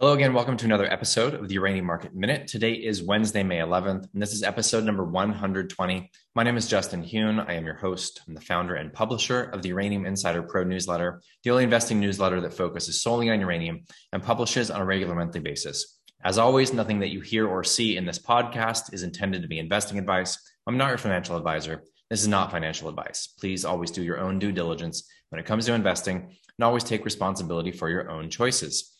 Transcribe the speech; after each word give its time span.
Hello 0.00 0.12
again. 0.12 0.34
Welcome 0.34 0.56
to 0.56 0.64
another 0.64 0.92
episode 0.92 1.34
of 1.34 1.46
the 1.46 1.54
Uranium 1.54 1.86
Market 1.86 2.16
Minute. 2.16 2.48
Today 2.48 2.72
is 2.72 3.04
Wednesday, 3.04 3.44
May 3.44 3.58
11th, 3.58 4.08
and 4.12 4.20
this 4.20 4.32
is 4.32 4.42
episode 4.42 4.82
number 4.82 5.04
120. 5.04 6.10
My 6.34 6.42
name 6.42 6.56
is 6.56 6.66
Justin 6.66 7.04
Huhn. 7.04 7.38
I 7.48 7.52
am 7.52 7.64
your 7.64 7.76
host. 7.76 8.20
I'm 8.26 8.34
the 8.34 8.40
founder 8.40 8.74
and 8.74 8.92
publisher 8.92 9.44
of 9.44 9.62
the 9.62 9.68
Uranium 9.68 10.04
Insider 10.04 10.42
Pro 10.42 10.64
newsletter, 10.64 11.22
the 11.44 11.50
only 11.50 11.62
investing 11.62 12.00
newsletter 12.00 12.40
that 12.40 12.54
focuses 12.54 13.02
solely 13.02 13.30
on 13.30 13.38
uranium 13.38 13.84
and 14.12 14.20
publishes 14.20 14.68
on 14.68 14.80
a 14.80 14.84
regular 14.84 15.14
monthly 15.14 15.40
basis. 15.40 16.00
As 16.24 16.38
always, 16.38 16.72
nothing 16.72 16.98
that 16.98 17.12
you 17.12 17.20
hear 17.20 17.46
or 17.46 17.62
see 17.62 17.96
in 17.96 18.04
this 18.04 18.18
podcast 18.18 18.92
is 18.92 19.04
intended 19.04 19.42
to 19.42 19.48
be 19.48 19.60
investing 19.60 20.00
advice. 20.00 20.36
I'm 20.66 20.76
not 20.76 20.88
your 20.88 20.98
financial 20.98 21.36
advisor. 21.36 21.84
This 22.10 22.20
is 22.20 22.28
not 22.28 22.50
financial 22.50 22.88
advice. 22.88 23.28
Please 23.38 23.64
always 23.64 23.92
do 23.92 24.02
your 24.02 24.18
own 24.18 24.40
due 24.40 24.50
diligence 24.50 25.08
when 25.28 25.38
it 25.38 25.46
comes 25.46 25.66
to 25.66 25.72
investing 25.72 26.36
and 26.58 26.64
always 26.64 26.82
take 26.82 27.04
responsibility 27.04 27.70
for 27.70 27.88
your 27.88 28.10
own 28.10 28.28
choices. 28.28 28.96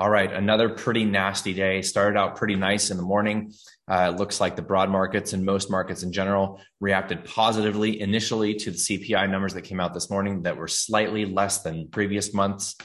All 0.00 0.08
right, 0.08 0.32
another 0.32 0.68
pretty 0.68 1.04
nasty 1.04 1.52
day. 1.52 1.82
Started 1.82 2.16
out 2.16 2.36
pretty 2.36 2.54
nice 2.54 2.90
in 2.90 2.96
the 2.96 3.02
morning. 3.02 3.52
Uh, 3.90 4.10
looks 4.10 4.40
like 4.40 4.54
the 4.54 4.62
broad 4.62 4.90
markets 4.90 5.32
and 5.32 5.44
most 5.44 5.72
markets 5.72 6.04
in 6.04 6.12
general 6.12 6.60
reacted 6.78 7.24
positively 7.24 8.00
initially 8.00 8.54
to 8.54 8.70
the 8.70 8.76
CPI 8.76 9.28
numbers 9.28 9.54
that 9.54 9.62
came 9.62 9.80
out 9.80 9.94
this 9.94 10.08
morning 10.08 10.42
that 10.42 10.56
were 10.56 10.68
slightly 10.68 11.24
less 11.24 11.62
than 11.62 11.88
previous 11.88 12.32
months. 12.32 12.76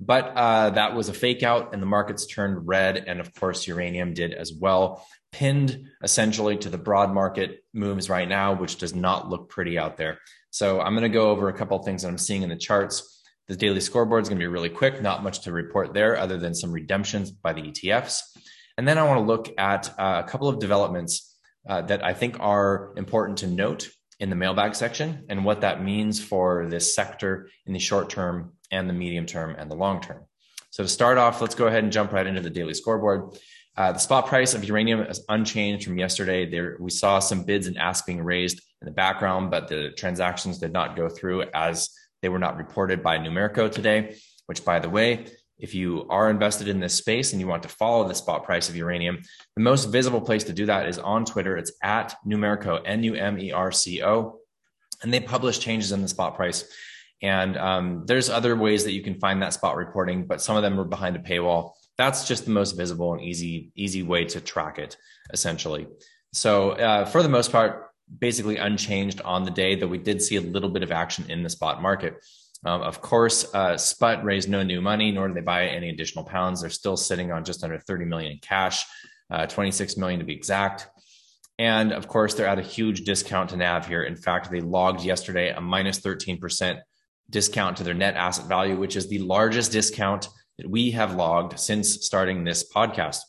But 0.00 0.32
uh, 0.36 0.70
that 0.70 0.94
was 0.94 1.10
a 1.10 1.12
fake 1.12 1.42
out, 1.42 1.74
and 1.74 1.82
the 1.82 1.86
markets 1.86 2.24
turned 2.24 2.66
red. 2.66 2.96
And 2.96 3.20
of 3.20 3.34
course, 3.34 3.66
uranium 3.66 4.14
did 4.14 4.32
as 4.32 4.50
well, 4.50 5.06
pinned 5.32 5.88
essentially 6.02 6.56
to 6.56 6.70
the 6.70 6.78
broad 6.78 7.12
market 7.12 7.62
moves 7.74 8.08
right 8.08 8.28
now, 8.28 8.54
which 8.54 8.78
does 8.78 8.94
not 8.94 9.28
look 9.28 9.50
pretty 9.50 9.78
out 9.78 9.98
there. 9.98 10.18
So 10.50 10.80
I'm 10.80 10.94
going 10.94 11.02
to 11.02 11.10
go 11.10 11.28
over 11.28 11.50
a 11.50 11.58
couple 11.58 11.78
of 11.78 11.84
things 11.84 12.02
that 12.02 12.08
I'm 12.08 12.16
seeing 12.16 12.40
in 12.40 12.48
the 12.48 12.56
charts 12.56 13.13
the 13.48 13.56
daily 13.56 13.80
scoreboard 13.80 14.22
is 14.22 14.28
going 14.28 14.38
to 14.38 14.42
be 14.42 14.48
really 14.48 14.70
quick, 14.70 15.02
not 15.02 15.22
much 15.22 15.40
to 15.40 15.52
report 15.52 15.92
there 15.92 16.16
other 16.16 16.38
than 16.38 16.54
some 16.54 16.72
redemptions 16.72 17.30
by 17.30 17.52
the 17.52 17.62
ETFs. 17.62 18.22
And 18.78 18.88
then 18.88 18.98
I 18.98 19.04
want 19.04 19.18
to 19.18 19.24
look 19.24 19.52
at 19.58 19.88
uh, 19.98 20.22
a 20.24 20.28
couple 20.28 20.48
of 20.48 20.58
developments 20.58 21.36
uh, 21.68 21.82
that 21.82 22.04
I 22.04 22.14
think 22.14 22.38
are 22.40 22.92
important 22.96 23.38
to 23.38 23.46
note 23.46 23.90
in 24.20 24.30
the 24.30 24.36
mailbag 24.36 24.74
section 24.74 25.24
and 25.28 25.44
what 25.44 25.60
that 25.60 25.82
means 25.82 26.22
for 26.22 26.66
this 26.68 26.94
sector 26.94 27.48
in 27.66 27.72
the 27.72 27.78
short 27.78 28.10
term 28.10 28.52
and 28.70 28.88
the 28.88 28.94
medium 28.94 29.26
term 29.26 29.54
and 29.58 29.70
the 29.70 29.76
long 29.76 30.00
term. 30.00 30.24
So 30.70 30.82
to 30.82 30.88
start 30.88 31.18
off, 31.18 31.40
let's 31.40 31.54
go 31.54 31.66
ahead 31.66 31.84
and 31.84 31.92
jump 31.92 32.12
right 32.12 32.26
into 32.26 32.40
the 32.40 32.50
daily 32.50 32.74
scoreboard. 32.74 33.36
Uh, 33.76 33.92
the 33.92 33.98
spot 33.98 34.26
price 34.26 34.54
of 34.54 34.64
uranium 34.64 35.00
is 35.00 35.24
unchanged 35.28 35.84
from 35.86 35.98
yesterday. 35.98 36.48
There, 36.48 36.76
we 36.80 36.90
saw 36.90 37.18
some 37.18 37.44
bids 37.44 37.66
and 37.66 37.76
asks 37.76 38.06
being 38.06 38.22
raised 38.22 38.60
in 38.80 38.86
the 38.86 38.92
background, 38.92 39.50
but 39.50 39.68
the 39.68 39.90
transactions 39.96 40.58
did 40.58 40.72
not 40.72 40.96
go 40.96 41.08
through 41.08 41.44
as 41.54 41.90
they 42.24 42.30
were 42.30 42.38
not 42.38 42.56
reported 42.56 43.02
by 43.02 43.18
Numerco 43.18 43.70
today, 43.70 44.16
which, 44.46 44.64
by 44.64 44.78
the 44.78 44.88
way, 44.88 45.26
if 45.58 45.74
you 45.74 46.06
are 46.08 46.30
invested 46.30 46.68
in 46.68 46.80
this 46.80 46.94
space 46.94 47.32
and 47.32 47.40
you 47.40 47.46
want 47.46 47.62
to 47.64 47.68
follow 47.68 48.08
the 48.08 48.14
spot 48.14 48.44
price 48.44 48.70
of 48.70 48.76
uranium, 48.76 49.18
the 49.56 49.62
most 49.62 49.90
visible 49.90 50.22
place 50.22 50.44
to 50.44 50.54
do 50.54 50.64
that 50.64 50.88
is 50.88 50.98
on 50.98 51.26
Twitter. 51.26 51.58
It's 51.58 51.72
at 51.82 52.16
Numerco, 52.26 52.80
N 52.86 53.04
U 53.04 53.14
M 53.14 53.38
E 53.38 53.52
R 53.52 53.70
C 53.70 54.02
O. 54.02 54.38
And 55.02 55.12
they 55.12 55.20
publish 55.20 55.58
changes 55.58 55.92
in 55.92 56.00
the 56.00 56.08
spot 56.08 56.34
price. 56.34 56.64
And 57.20 57.58
um, 57.58 58.04
there's 58.06 58.30
other 58.30 58.56
ways 58.56 58.84
that 58.84 58.92
you 58.92 59.02
can 59.02 59.20
find 59.20 59.42
that 59.42 59.52
spot 59.52 59.76
reporting, 59.76 60.26
but 60.26 60.40
some 60.40 60.56
of 60.56 60.62
them 60.62 60.80
are 60.80 60.84
behind 60.84 61.16
a 61.16 61.18
paywall. 61.18 61.72
That's 61.98 62.26
just 62.26 62.46
the 62.46 62.52
most 62.52 62.72
visible 62.72 63.12
and 63.12 63.20
easy, 63.20 63.70
easy 63.76 64.02
way 64.02 64.24
to 64.24 64.40
track 64.40 64.78
it, 64.78 64.96
essentially. 65.30 65.88
So 66.32 66.70
uh, 66.70 67.04
for 67.04 67.22
the 67.22 67.28
most 67.28 67.52
part, 67.52 67.90
basically 68.18 68.56
unchanged 68.56 69.20
on 69.22 69.44
the 69.44 69.50
day, 69.50 69.74
though 69.74 69.86
we 69.86 69.98
did 69.98 70.22
see 70.22 70.36
a 70.36 70.40
little 70.40 70.70
bit 70.70 70.82
of 70.82 70.92
action 70.92 71.30
in 71.30 71.42
the 71.42 71.50
spot 71.50 71.80
market. 71.80 72.16
Um, 72.64 72.80
of 72.82 73.00
course, 73.00 73.52
uh, 73.54 73.76
Sput 73.76 74.24
raised 74.24 74.48
no 74.48 74.62
new 74.62 74.80
money, 74.80 75.12
nor 75.12 75.28
did 75.28 75.36
they 75.36 75.42
buy 75.42 75.66
any 75.66 75.90
additional 75.90 76.24
pounds. 76.24 76.60
They're 76.60 76.70
still 76.70 76.96
sitting 76.96 77.30
on 77.30 77.44
just 77.44 77.62
under 77.62 77.78
30 77.78 78.06
million 78.06 78.32
in 78.32 78.38
cash, 78.38 78.84
uh, 79.30 79.46
26 79.46 79.96
million 79.96 80.20
to 80.20 80.26
be 80.26 80.34
exact. 80.34 80.88
And 81.58 81.92
of 81.92 82.08
course, 82.08 82.34
they're 82.34 82.48
at 82.48 82.58
a 82.58 82.62
huge 82.62 83.04
discount 83.04 83.50
to 83.50 83.56
NAV 83.56 83.86
here. 83.86 84.02
In 84.02 84.16
fact, 84.16 84.50
they 84.50 84.60
logged 84.60 85.04
yesterday 85.04 85.50
a 85.50 85.60
minus 85.60 86.00
13% 86.00 86.80
discount 87.30 87.76
to 87.76 87.84
their 87.84 87.94
net 87.94 88.16
asset 88.16 88.46
value, 88.46 88.76
which 88.76 88.96
is 88.96 89.08
the 89.08 89.18
largest 89.18 89.70
discount 89.70 90.28
that 90.58 90.68
we 90.68 90.90
have 90.92 91.14
logged 91.14 91.58
since 91.58 92.04
starting 92.04 92.44
this 92.44 92.70
podcast. 92.72 93.20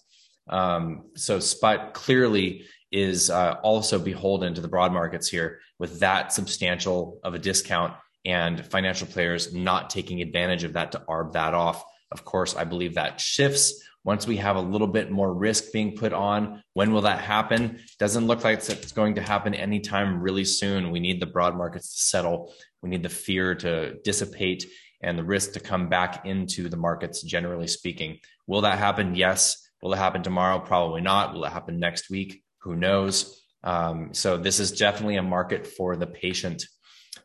Um, 0.48 1.10
so 1.16 1.40
Sput 1.40 1.94
clearly 1.94 2.66
is 2.96 3.30
uh, 3.30 3.58
also 3.62 4.00
beholden 4.00 4.54
to 4.54 4.62
the 4.62 4.70
broad 4.70 4.94
markets 4.94 5.28
here 5.28 5.60
with 5.80 6.00
that 6.00 6.32
substantial 6.32 7.20
of 7.26 7.34
a 7.34 7.40
discount 7.40 7.94
and 8.24 8.66
financial 8.66 9.06
players 9.06 9.54
not 9.54 9.90
taking 9.90 10.22
advantage 10.22 10.64
of 10.64 10.74
that 10.74 10.94
to 10.94 11.04
arb 11.10 11.34
that 11.34 11.54
off. 11.54 11.84
Of 12.10 12.24
course, 12.24 12.56
I 12.56 12.64
believe 12.64 12.96
that 12.96 13.20
shifts 13.20 13.84
once 14.06 14.26
we 14.26 14.38
have 14.38 14.56
a 14.56 14.62
little 14.62 14.88
bit 14.88 15.12
more 15.12 15.34
risk 15.34 15.74
being 15.74 15.98
put 15.98 16.14
on. 16.14 16.64
When 16.74 16.94
will 16.94 17.02
that 17.02 17.20
happen? 17.20 17.80
Doesn't 18.00 18.28
look 18.28 18.46
like 18.46 18.60
it's 18.60 18.94
going 18.94 19.16
to 19.16 19.22
happen 19.22 19.54
anytime 19.54 20.22
really 20.22 20.46
soon. 20.46 20.92
We 20.92 21.02
need 21.02 21.20
the 21.20 21.26
broad 21.26 21.58
markets 21.58 21.94
to 21.96 22.02
settle. 22.02 22.54
We 22.82 22.90
need 22.90 23.04
the 23.04 23.10
fear 23.10 23.56
to 23.56 23.96
dissipate 24.06 24.66
and 25.02 25.20
the 25.20 25.24
risk 25.24 25.52
to 25.54 25.60
come 25.60 25.90
back 25.90 26.26
into 26.26 26.70
the 26.70 26.78
markets, 26.78 27.22
generally 27.24 27.68
speaking. 27.68 28.20
Will 28.48 28.62
that 28.62 28.80
happen? 28.80 29.16
Yes. 29.16 29.70
Will 29.82 29.92
it 29.94 29.98
happen 29.98 30.24
tomorrow? 30.24 30.60
Probably 30.60 31.02
not. 31.02 31.34
Will 31.34 31.44
it 31.44 31.52
happen 31.52 31.78
next 31.78 32.10
week? 32.10 32.45
Who 32.66 32.76
knows? 32.76 33.42
Um, 33.64 34.14
so 34.14 34.38
this 34.38 34.60
is 34.60 34.72
definitely 34.72 35.16
a 35.16 35.24
market 35.24 35.66
for 35.66 35.96
the 35.96 36.08
patient. 36.08 36.66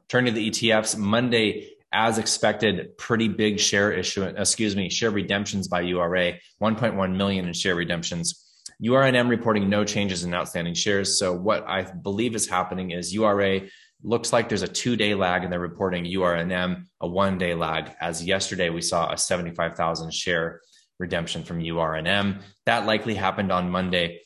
Turning 0.09 0.35
to 0.35 0.39
the 0.39 0.51
ETFs, 0.51 0.97
Monday, 0.97 1.71
as 1.93 2.19
expected, 2.19 2.97
pretty 2.99 3.27
big 3.27 3.59
share 3.59 3.91
issue, 3.91 4.23
excuse 4.23 4.77
me, 4.77 4.91
share 4.91 5.11
redemptions 5.11 5.67
by 5.67 5.81
URA, 5.81 6.35
1.1 6.63 7.17
million 7.17 7.47
in 7.47 7.53
share 7.55 7.75
redemptions. 7.75 8.47
URNM 8.85 9.29
reporting 9.29 9.69
no 9.69 9.85
changes 9.85 10.25
in 10.25 10.35
outstanding 10.35 10.75
shares. 10.75 11.19
So 11.19 11.33
what 11.33 11.67
I 11.67 11.83
believe 11.83 12.35
is 12.35 12.47
happening 12.47 12.91
is 12.91 13.13
URA 13.13 13.63
looks 14.03 14.33
like 14.33 14.49
there's 14.49 14.63
a 14.63 14.69
two 14.69 14.97
day 14.97 15.15
lag 15.15 15.43
and 15.43 15.53
they're 15.53 15.61
reporting 15.61 16.05
URNM 16.05 16.85
a 17.01 17.09
one 17.09 17.39
day 17.39 17.55
lag. 17.55 17.93
As 18.01 18.25
yesterday, 18.25 18.71
we 18.71 18.83
saw 18.83 19.13
a 19.13 19.17
75,000 19.17 20.13
share 20.13 20.61
redemption 20.99 21.45
from 21.45 21.61
URNM. 21.61 22.43
That 22.67 22.87
likely 22.87 23.15
happened 23.15 23.51
on 23.51 23.71
Monday 23.71 24.21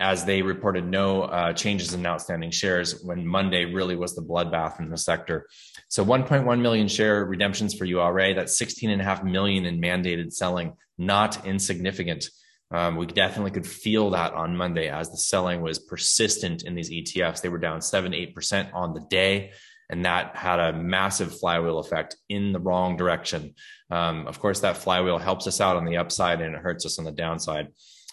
as 0.00 0.24
they 0.24 0.42
reported 0.42 0.84
no 0.84 1.22
uh, 1.22 1.52
changes 1.52 1.94
in 1.94 2.04
outstanding 2.04 2.50
shares 2.50 3.02
when 3.04 3.26
Monday 3.26 3.64
really 3.64 3.94
was 3.94 4.14
the 4.14 4.22
bloodbath 4.22 4.80
in 4.80 4.90
the 4.90 4.96
sector. 4.96 5.46
So 5.88 6.04
1.1 6.04 6.60
million 6.60 6.88
share 6.88 7.24
redemptions 7.24 7.74
for 7.74 7.84
URA, 7.84 8.34
that's 8.34 8.60
16.5 8.60 9.24
million 9.24 9.64
in 9.64 9.80
mandated 9.80 10.32
selling, 10.32 10.74
not 10.98 11.46
insignificant. 11.46 12.28
Um, 12.72 12.96
we 12.96 13.06
definitely 13.06 13.50
could 13.50 13.66
feel 13.66 14.10
that 14.10 14.32
on 14.32 14.56
Monday 14.56 14.88
as 14.88 15.10
the 15.10 15.18
selling 15.18 15.60
was 15.60 15.78
persistent 15.78 16.64
in 16.64 16.74
these 16.74 16.90
ETFs. 16.90 17.42
They 17.42 17.50
were 17.50 17.58
down 17.58 17.82
7 17.82 18.12
8% 18.12 18.74
on 18.74 18.94
the 18.94 19.00
day. 19.00 19.52
And 19.90 20.06
that 20.06 20.36
had 20.36 20.58
a 20.58 20.72
massive 20.72 21.38
flywheel 21.38 21.78
effect 21.78 22.16
in 22.30 22.52
the 22.52 22.58
wrong 22.58 22.96
direction. 22.96 23.54
Um, 23.90 24.26
of 24.26 24.38
course, 24.40 24.60
that 24.60 24.78
flywheel 24.78 25.18
helps 25.18 25.46
us 25.46 25.60
out 25.60 25.76
on 25.76 25.84
the 25.84 25.98
upside 25.98 26.40
and 26.40 26.54
it 26.54 26.62
hurts 26.62 26.86
us 26.86 26.98
on 26.98 27.04
the 27.04 27.12
downside. 27.12 27.68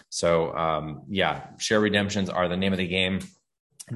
So 0.10 0.56
um, 0.56 1.04
yeah, 1.10 1.48
share 1.58 1.80
redemptions 1.80 2.30
are 2.30 2.48
the 2.48 2.58
name 2.58 2.74
of 2.74 2.80
the 2.80 2.88
game 2.88 3.20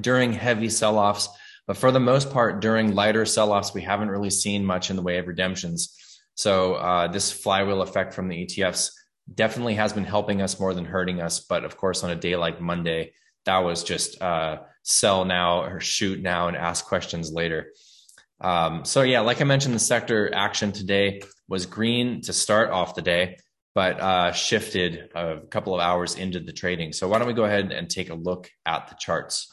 during 0.00 0.32
heavy 0.32 0.68
sell-offs. 0.68 1.28
But 1.66 1.76
for 1.76 1.90
the 1.90 2.00
most 2.00 2.30
part, 2.30 2.60
during 2.60 2.94
lighter 2.94 3.24
sell-offs, 3.24 3.74
we 3.74 3.82
haven't 3.82 4.10
really 4.10 4.30
seen 4.30 4.64
much 4.64 4.90
in 4.90 4.96
the 4.96 5.02
way 5.02 5.18
of 5.18 5.26
redemptions. 5.26 5.96
So 6.34 6.74
uh, 6.74 7.08
this 7.08 7.32
flywheel 7.32 7.82
effect 7.82 8.12
from 8.12 8.28
the 8.28 8.46
ETFs 8.46 8.90
definitely 9.32 9.74
has 9.74 9.92
been 9.92 10.04
helping 10.04 10.42
us 10.42 10.60
more 10.60 10.74
than 10.74 10.84
hurting 10.84 11.20
us. 11.20 11.40
But 11.40 11.64
of 11.64 11.76
course, 11.76 12.04
on 12.04 12.10
a 12.10 12.16
day 12.16 12.36
like 12.36 12.60
Monday, 12.60 13.12
that 13.46 13.58
was 13.58 13.82
just 13.84 14.20
uh, 14.20 14.58
sell 14.82 15.24
now 15.24 15.62
or 15.62 15.80
shoot 15.80 16.20
now 16.20 16.48
and 16.48 16.56
ask 16.56 16.84
questions 16.84 17.32
later. 17.32 17.72
Um, 18.40 18.84
so 18.84 19.02
yeah, 19.02 19.20
like 19.20 19.40
I 19.40 19.44
mentioned, 19.44 19.74
the 19.74 19.78
sector 19.80 20.32
action 20.34 20.72
today 20.72 21.22
was 21.48 21.66
green 21.66 22.20
to 22.22 22.32
start 22.32 22.70
off 22.70 22.94
the 22.94 23.02
day 23.02 23.38
but 23.74 24.00
uh, 24.00 24.32
shifted 24.32 25.10
a 25.14 25.40
couple 25.50 25.74
of 25.74 25.80
hours 25.80 26.14
into 26.14 26.38
the 26.38 26.52
trading. 26.52 26.92
So 26.92 27.08
why 27.08 27.18
don't 27.18 27.26
we 27.26 27.34
go 27.34 27.44
ahead 27.44 27.72
and 27.72 27.90
take 27.90 28.10
a 28.10 28.14
look 28.14 28.48
at 28.64 28.88
the 28.88 28.94
charts? 28.98 29.50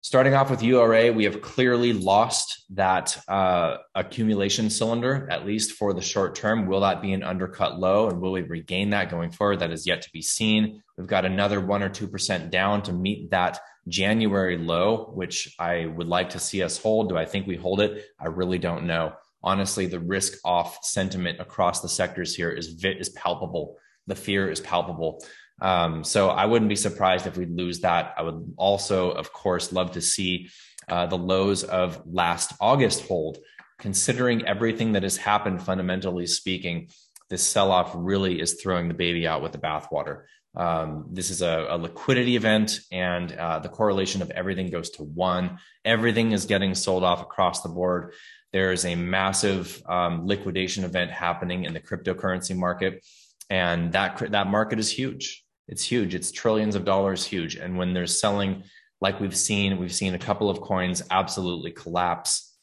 Starting 0.00 0.32
off 0.34 0.50
with 0.50 0.62
URA, 0.62 1.12
we 1.12 1.24
have 1.24 1.42
clearly 1.42 1.92
lost 1.92 2.64
that 2.70 3.20
uh, 3.28 3.76
accumulation 3.94 4.70
cylinder, 4.70 5.28
at 5.30 5.44
least 5.44 5.72
for 5.72 5.92
the 5.92 6.00
short 6.00 6.34
term. 6.34 6.66
Will 6.66 6.80
that 6.80 7.02
be 7.02 7.12
an 7.12 7.22
undercut 7.22 7.78
low 7.78 8.08
and 8.08 8.20
will 8.20 8.32
we 8.32 8.42
regain 8.42 8.90
that 8.90 9.10
going 9.10 9.30
forward? 9.30 9.58
That 9.58 9.70
is 9.70 9.86
yet 9.86 10.02
to 10.02 10.10
be 10.12 10.22
seen. 10.22 10.82
We've 10.96 11.06
got 11.06 11.24
another 11.24 11.60
one 11.60 11.82
or 11.82 11.90
2% 11.90 12.50
down 12.50 12.82
to 12.84 12.92
meet 12.92 13.30
that 13.30 13.60
January 13.86 14.56
low, 14.56 15.12
which 15.14 15.54
I 15.58 15.86
would 15.86 16.08
like 16.08 16.30
to 16.30 16.38
see 16.38 16.62
us 16.62 16.78
hold. 16.78 17.10
Do 17.10 17.18
I 17.18 17.26
think 17.26 17.46
we 17.46 17.56
hold 17.56 17.80
it? 17.80 18.06
I 18.18 18.28
really 18.28 18.58
don't 18.58 18.86
know 18.86 19.12
honestly, 19.42 19.86
the 19.86 20.00
risk 20.00 20.38
off 20.44 20.84
sentiment 20.84 21.40
across 21.40 21.80
the 21.80 21.88
sectors 21.88 22.34
here 22.34 22.50
is 22.50 22.84
is 22.84 23.10
palpable. 23.10 23.78
The 24.06 24.14
fear 24.14 24.50
is 24.50 24.60
palpable. 24.60 25.22
Um, 25.60 26.04
so 26.04 26.30
I 26.30 26.46
wouldn't 26.46 26.68
be 26.68 26.76
surprised 26.76 27.26
if 27.26 27.36
we 27.36 27.46
lose 27.46 27.80
that. 27.80 28.14
I 28.16 28.22
would 28.22 28.54
also, 28.56 29.10
of 29.10 29.32
course, 29.32 29.72
love 29.72 29.92
to 29.92 30.00
see 30.00 30.50
uh, 30.88 31.06
the 31.06 31.18
lows 31.18 31.64
of 31.64 32.02
last 32.06 32.52
August 32.60 33.06
hold. 33.06 33.38
Considering 33.78 34.46
everything 34.46 34.92
that 34.92 35.04
has 35.04 35.16
happened, 35.16 35.62
fundamentally 35.62 36.26
speaking, 36.26 36.88
this 37.30 37.46
sell 37.46 37.70
off 37.70 37.92
really 37.94 38.40
is 38.40 38.54
throwing 38.54 38.88
the 38.88 38.94
baby 38.94 39.26
out 39.26 39.42
with 39.42 39.52
the 39.52 39.58
bathwater. 39.58 40.24
Um, 40.56 41.06
this 41.12 41.30
is 41.30 41.42
a, 41.42 41.66
a, 41.70 41.78
liquidity 41.78 42.34
event, 42.34 42.80
and 42.90 43.30
uh, 43.32 43.60
the 43.60 43.68
correlation 43.68 44.22
of 44.22 44.30
everything 44.30 44.70
goes 44.70 44.90
to 44.90 45.04
one. 45.04 45.58
Everything 45.84 46.32
is 46.32 46.46
getting 46.46 46.74
sold 46.74 47.04
off 47.04 47.20
across 47.20 47.62
the 47.62 47.68
board. 47.68 48.14
There 48.52 48.72
is 48.72 48.84
a 48.84 48.94
massive 48.94 49.82
um, 49.86 50.26
liquidation 50.26 50.84
event 50.84 51.10
happening 51.10 51.64
in 51.64 51.74
the 51.74 51.80
cryptocurrency 51.80 52.56
market, 52.56 53.04
and 53.50 53.92
that 53.92 54.30
that 54.30 54.46
market 54.46 54.78
is 54.78 54.90
huge. 54.90 55.44
It's 55.66 55.82
huge. 55.82 56.14
It's 56.14 56.32
trillions 56.32 56.74
of 56.74 56.84
dollars 56.84 57.24
huge. 57.24 57.56
And 57.56 57.76
when 57.76 57.92
they're 57.92 58.06
selling, 58.06 58.64
like 59.00 59.20
we've 59.20 59.36
seen, 59.36 59.78
we've 59.78 59.94
seen 59.94 60.14
a 60.14 60.18
couple 60.18 60.48
of 60.48 60.62
coins 60.62 61.02
absolutely 61.10 61.72
collapse 61.72 62.56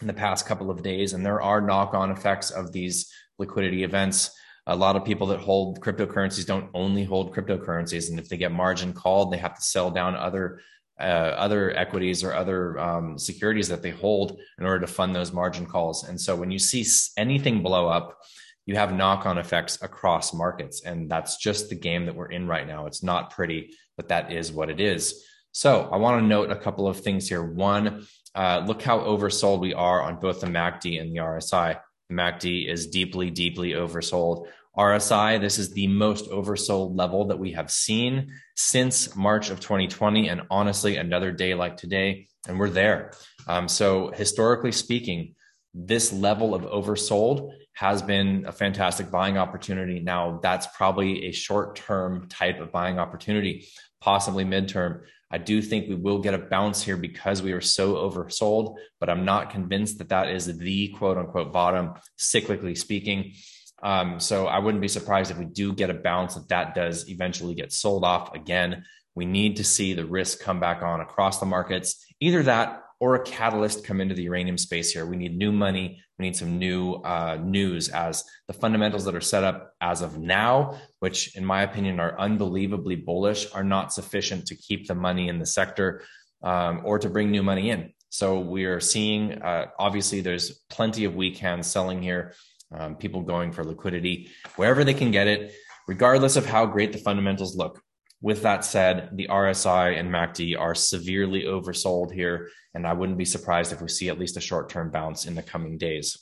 in 0.00 0.06
the 0.06 0.14
past 0.14 0.46
couple 0.46 0.70
of 0.70 0.82
days, 0.82 1.12
and 1.12 1.24
there 1.24 1.40
are 1.40 1.60
knock-on 1.60 2.10
effects 2.10 2.50
of 2.50 2.72
these 2.72 3.12
liquidity 3.38 3.82
events 3.84 4.30
a 4.66 4.76
lot 4.76 4.94
of 4.94 5.04
people 5.04 5.26
that 5.28 5.40
hold 5.40 5.80
cryptocurrencies 5.80 6.46
don't 6.46 6.70
only 6.74 7.02
hold 7.02 7.34
cryptocurrencies 7.34 8.08
and 8.08 8.18
if 8.18 8.28
they 8.28 8.36
get 8.36 8.52
margin 8.52 8.92
called 8.92 9.32
they 9.32 9.36
have 9.36 9.54
to 9.54 9.62
sell 9.62 9.90
down 9.90 10.14
other 10.14 10.60
uh, 11.00 11.34
other 11.36 11.76
equities 11.76 12.22
or 12.22 12.34
other 12.34 12.78
um, 12.78 13.18
securities 13.18 13.68
that 13.68 13.82
they 13.82 13.90
hold 13.90 14.38
in 14.58 14.66
order 14.66 14.80
to 14.80 14.86
fund 14.86 15.14
those 15.14 15.32
margin 15.32 15.66
calls. 15.66 16.04
And 16.08 16.20
so 16.20 16.36
when 16.36 16.50
you 16.50 16.58
see 16.58 16.84
anything 17.16 17.62
blow 17.62 17.88
up 17.88 18.18
you 18.66 18.76
have 18.76 18.94
knock-on 18.94 19.38
effects 19.38 19.82
across 19.82 20.32
markets. 20.32 20.82
And 20.84 21.10
that's 21.10 21.38
just 21.38 21.70
the 21.70 21.74
game 21.74 22.06
that 22.06 22.14
we're 22.14 22.30
in 22.30 22.46
right 22.46 22.66
now. 22.66 22.86
It's 22.86 23.02
not 23.02 23.30
pretty 23.30 23.74
but 23.96 24.08
that 24.08 24.32
is 24.32 24.50
what 24.50 24.70
it 24.70 24.80
is. 24.80 25.26
So 25.52 25.88
i 25.92 25.96
want 25.96 26.22
to 26.22 26.26
note 26.26 26.50
a 26.50 26.56
couple 26.56 26.86
of 26.86 27.00
things 27.00 27.28
here. 27.28 27.44
One 27.44 28.06
uh, 28.34 28.62
look 28.66 28.80
how 28.80 29.00
oversold 29.00 29.60
we 29.60 29.74
are 29.74 30.00
on 30.02 30.20
both 30.20 30.40
the 30.40 30.46
macd 30.46 31.00
and 31.00 31.12
the 31.12 31.18
rsi 31.18 31.78
the 32.08 32.14
MACD 32.16 32.68
is 32.68 32.88
deeply, 32.88 33.30
deeply 33.30 33.72
oversold. 33.72 34.46
RSI, 34.80 35.38
this 35.42 35.58
is 35.58 35.72
the 35.72 35.88
most 35.88 36.30
oversold 36.30 36.96
level 36.96 37.26
that 37.26 37.38
we 37.38 37.52
have 37.52 37.70
seen 37.70 38.32
since 38.56 39.14
March 39.14 39.50
of 39.50 39.60
2020. 39.60 40.30
And 40.30 40.40
honestly, 40.50 40.96
another 40.96 41.32
day 41.32 41.52
like 41.52 41.76
today, 41.76 42.28
and 42.48 42.58
we're 42.58 42.70
there. 42.70 43.12
Um, 43.46 43.68
so, 43.68 44.10
historically 44.10 44.72
speaking, 44.72 45.34
this 45.74 46.14
level 46.14 46.54
of 46.54 46.62
oversold 46.62 47.50
has 47.74 48.00
been 48.00 48.46
a 48.46 48.52
fantastic 48.52 49.10
buying 49.10 49.36
opportunity. 49.36 50.00
Now, 50.00 50.40
that's 50.42 50.66
probably 50.68 51.26
a 51.26 51.32
short 51.32 51.76
term 51.76 52.28
type 52.30 52.58
of 52.58 52.72
buying 52.72 52.98
opportunity, 52.98 53.66
possibly 54.00 54.46
midterm. 54.46 55.02
I 55.30 55.36
do 55.36 55.60
think 55.60 55.90
we 55.90 55.94
will 55.94 56.20
get 56.20 56.32
a 56.32 56.38
bounce 56.38 56.82
here 56.82 56.96
because 56.96 57.42
we 57.42 57.52
are 57.52 57.60
so 57.60 57.96
oversold, 57.96 58.76
but 58.98 59.10
I'm 59.10 59.26
not 59.26 59.50
convinced 59.50 59.98
that 59.98 60.08
that 60.08 60.30
is 60.30 60.46
the 60.58 60.88
quote 60.88 61.18
unquote 61.18 61.52
bottom, 61.52 61.92
cyclically 62.18 62.78
speaking. 62.78 63.34
Um, 63.82 64.20
so 64.20 64.46
I 64.46 64.58
wouldn't 64.58 64.82
be 64.82 64.88
surprised 64.88 65.30
if 65.30 65.38
we 65.38 65.46
do 65.46 65.72
get 65.72 65.90
a 65.90 65.94
bounce 65.94 66.34
that 66.34 66.48
that 66.48 66.74
does 66.74 67.08
eventually 67.08 67.54
get 67.54 67.72
sold 67.72 68.04
off 68.04 68.34
again. 68.34 68.84
We 69.14 69.24
need 69.24 69.56
to 69.56 69.64
see 69.64 69.94
the 69.94 70.04
risk 70.04 70.40
come 70.40 70.60
back 70.60 70.82
on 70.82 71.00
across 71.00 71.40
the 71.40 71.46
markets. 71.46 72.04
Either 72.20 72.42
that 72.44 72.82
or 73.00 73.14
a 73.14 73.24
catalyst 73.24 73.84
come 73.84 74.00
into 74.00 74.14
the 74.14 74.24
uranium 74.24 74.58
space 74.58 74.92
here. 74.92 75.06
We 75.06 75.16
need 75.16 75.36
new 75.36 75.50
money. 75.50 76.02
We 76.18 76.26
need 76.26 76.36
some 76.36 76.58
new 76.58 76.94
uh, 76.96 77.38
news 77.42 77.88
as 77.88 78.24
the 78.46 78.52
fundamentals 78.52 79.06
that 79.06 79.14
are 79.14 79.22
set 79.22 79.42
up 79.42 79.72
as 79.80 80.02
of 80.02 80.18
now, 80.18 80.78
which 80.98 81.34
in 81.34 81.44
my 81.44 81.62
opinion 81.62 81.98
are 81.98 82.18
unbelievably 82.20 82.96
bullish, 82.96 83.50
are 83.54 83.64
not 83.64 83.92
sufficient 83.92 84.46
to 84.48 84.54
keep 84.54 84.86
the 84.86 84.94
money 84.94 85.28
in 85.28 85.38
the 85.38 85.46
sector 85.46 86.02
um, 86.42 86.82
or 86.84 86.98
to 86.98 87.08
bring 87.08 87.30
new 87.30 87.42
money 87.42 87.70
in. 87.70 87.92
So 88.10 88.40
we 88.40 88.64
are 88.64 88.80
seeing, 88.80 89.40
uh, 89.40 89.66
obviously, 89.78 90.20
there's 90.20 90.60
plenty 90.68 91.04
of 91.04 91.14
weak 91.14 91.38
hands 91.38 91.68
selling 91.68 92.02
here, 92.02 92.34
um, 92.72 92.96
people 92.96 93.22
going 93.22 93.52
for 93.52 93.64
liquidity 93.64 94.30
wherever 94.56 94.84
they 94.84 94.94
can 94.94 95.10
get 95.10 95.26
it, 95.26 95.52
regardless 95.88 96.36
of 96.36 96.46
how 96.46 96.66
great 96.66 96.92
the 96.92 96.98
fundamentals 96.98 97.56
look. 97.56 97.82
With 98.22 98.42
that 98.42 98.64
said, 98.64 99.10
the 99.14 99.28
RSI 99.28 99.98
and 99.98 100.10
MACD 100.10 100.58
are 100.58 100.74
severely 100.74 101.44
oversold 101.44 102.12
here, 102.12 102.50
and 102.74 102.86
I 102.86 102.92
wouldn't 102.92 103.18
be 103.18 103.24
surprised 103.24 103.72
if 103.72 103.80
we 103.80 103.88
see 103.88 104.10
at 104.10 104.18
least 104.18 104.36
a 104.36 104.40
short 104.40 104.68
term 104.68 104.90
bounce 104.90 105.24
in 105.24 105.34
the 105.34 105.42
coming 105.42 105.78
days. 105.78 106.18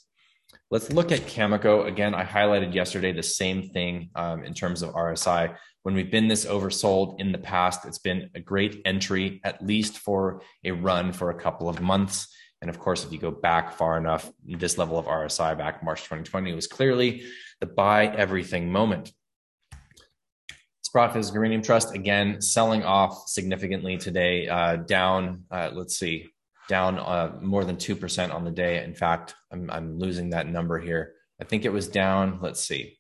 Let's 0.71 0.93
look 0.93 1.13
at 1.13 1.21
Cameco. 1.21 1.87
Again, 1.87 2.15
I 2.15 2.25
highlighted 2.25 2.75
yesterday 2.75 3.13
the 3.13 3.23
same 3.23 3.63
thing 3.71 4.11
um, 4.15 4.45
in 4.45 4.55
terms 4.55 4.83
of 4.83 4.95
RSI. 4.95 5.57
When 5.83 5.95
we've 5.95 6.11
been 6.11 6.29
this 6.29 6.45
oversold 6.45 7.21
in 7.21 7.33
the 7.33 7.39
past, 7.39 7.87
it's 7.87 7.99
been 7.99 8.31
a 8.35 8.41
great 8.41 8.83
entry, 8.85 9.41
at 9.45 9.65
least 9.65 9.99
for 9.99 10.43
a 10.65 10.73
run 10.73 11.13
for 11.13 11.31
a 11.31 11.41
couple 11.41 11.69
of 11.69 11.81
months. 11.81 12.29
And 12.61 12.69
of 12.69 12.79
course, 12.79 13.05
if 13.05 13.13
you 13.13 13.19
go 13.19 13.31
back 13.31 13.73
far 13.73 13.97
enough, 13.97 14.31
this 14.45 14.79
level 14.79 14.99
of 14.99 15.07
RSI 15.07 15.57
back 15.57 15.83
March 15.85 16.01
2020 16.03 16.55
was 16.55 16.67
clearly 16.67 17.25
the 17.61 17.67
buy 17.67 18.07
everything 18.07 18.71
moment. 18.71 19.13
Sprott 20.83 21.13
Physical 21.13 21.37
Uranium 21.37 21.63
Trust 21.63 21.95
again 21.95 22.41
selling 22.41 22.83
off 22.83 23.29
significantly 23.29 23.99
today, 23.99 24.49
uh, 24.49 24.77
down. 24.77 25.45
Uh, 25.51 25.71
let's 25.73 25.99
see, 25.99 26.29
down 26.69 26.99
uh, 26.99 27.37
more 27.43 27.65
than 27.65 27.77
two 27.77 27.95
percent 27.95 28.33
on 28.33 28.45
the 28.45 28.51
day. 28.51 28.83
In 28.83 28.95
fact, 28.95 29.35
I'm, 29.53 29.71
I'm 29.71 29.99
losing 29.99 30.31
that 30.31 30.49
number 30.49 30.79
here. 30.79 31.13
I 31.41 31.45
think 31.45 31.65
it 31.65 31.73
was 31.73 31.89
down. 31.89 32.39
Let's 32.41 32.65
see, 32.65 32.99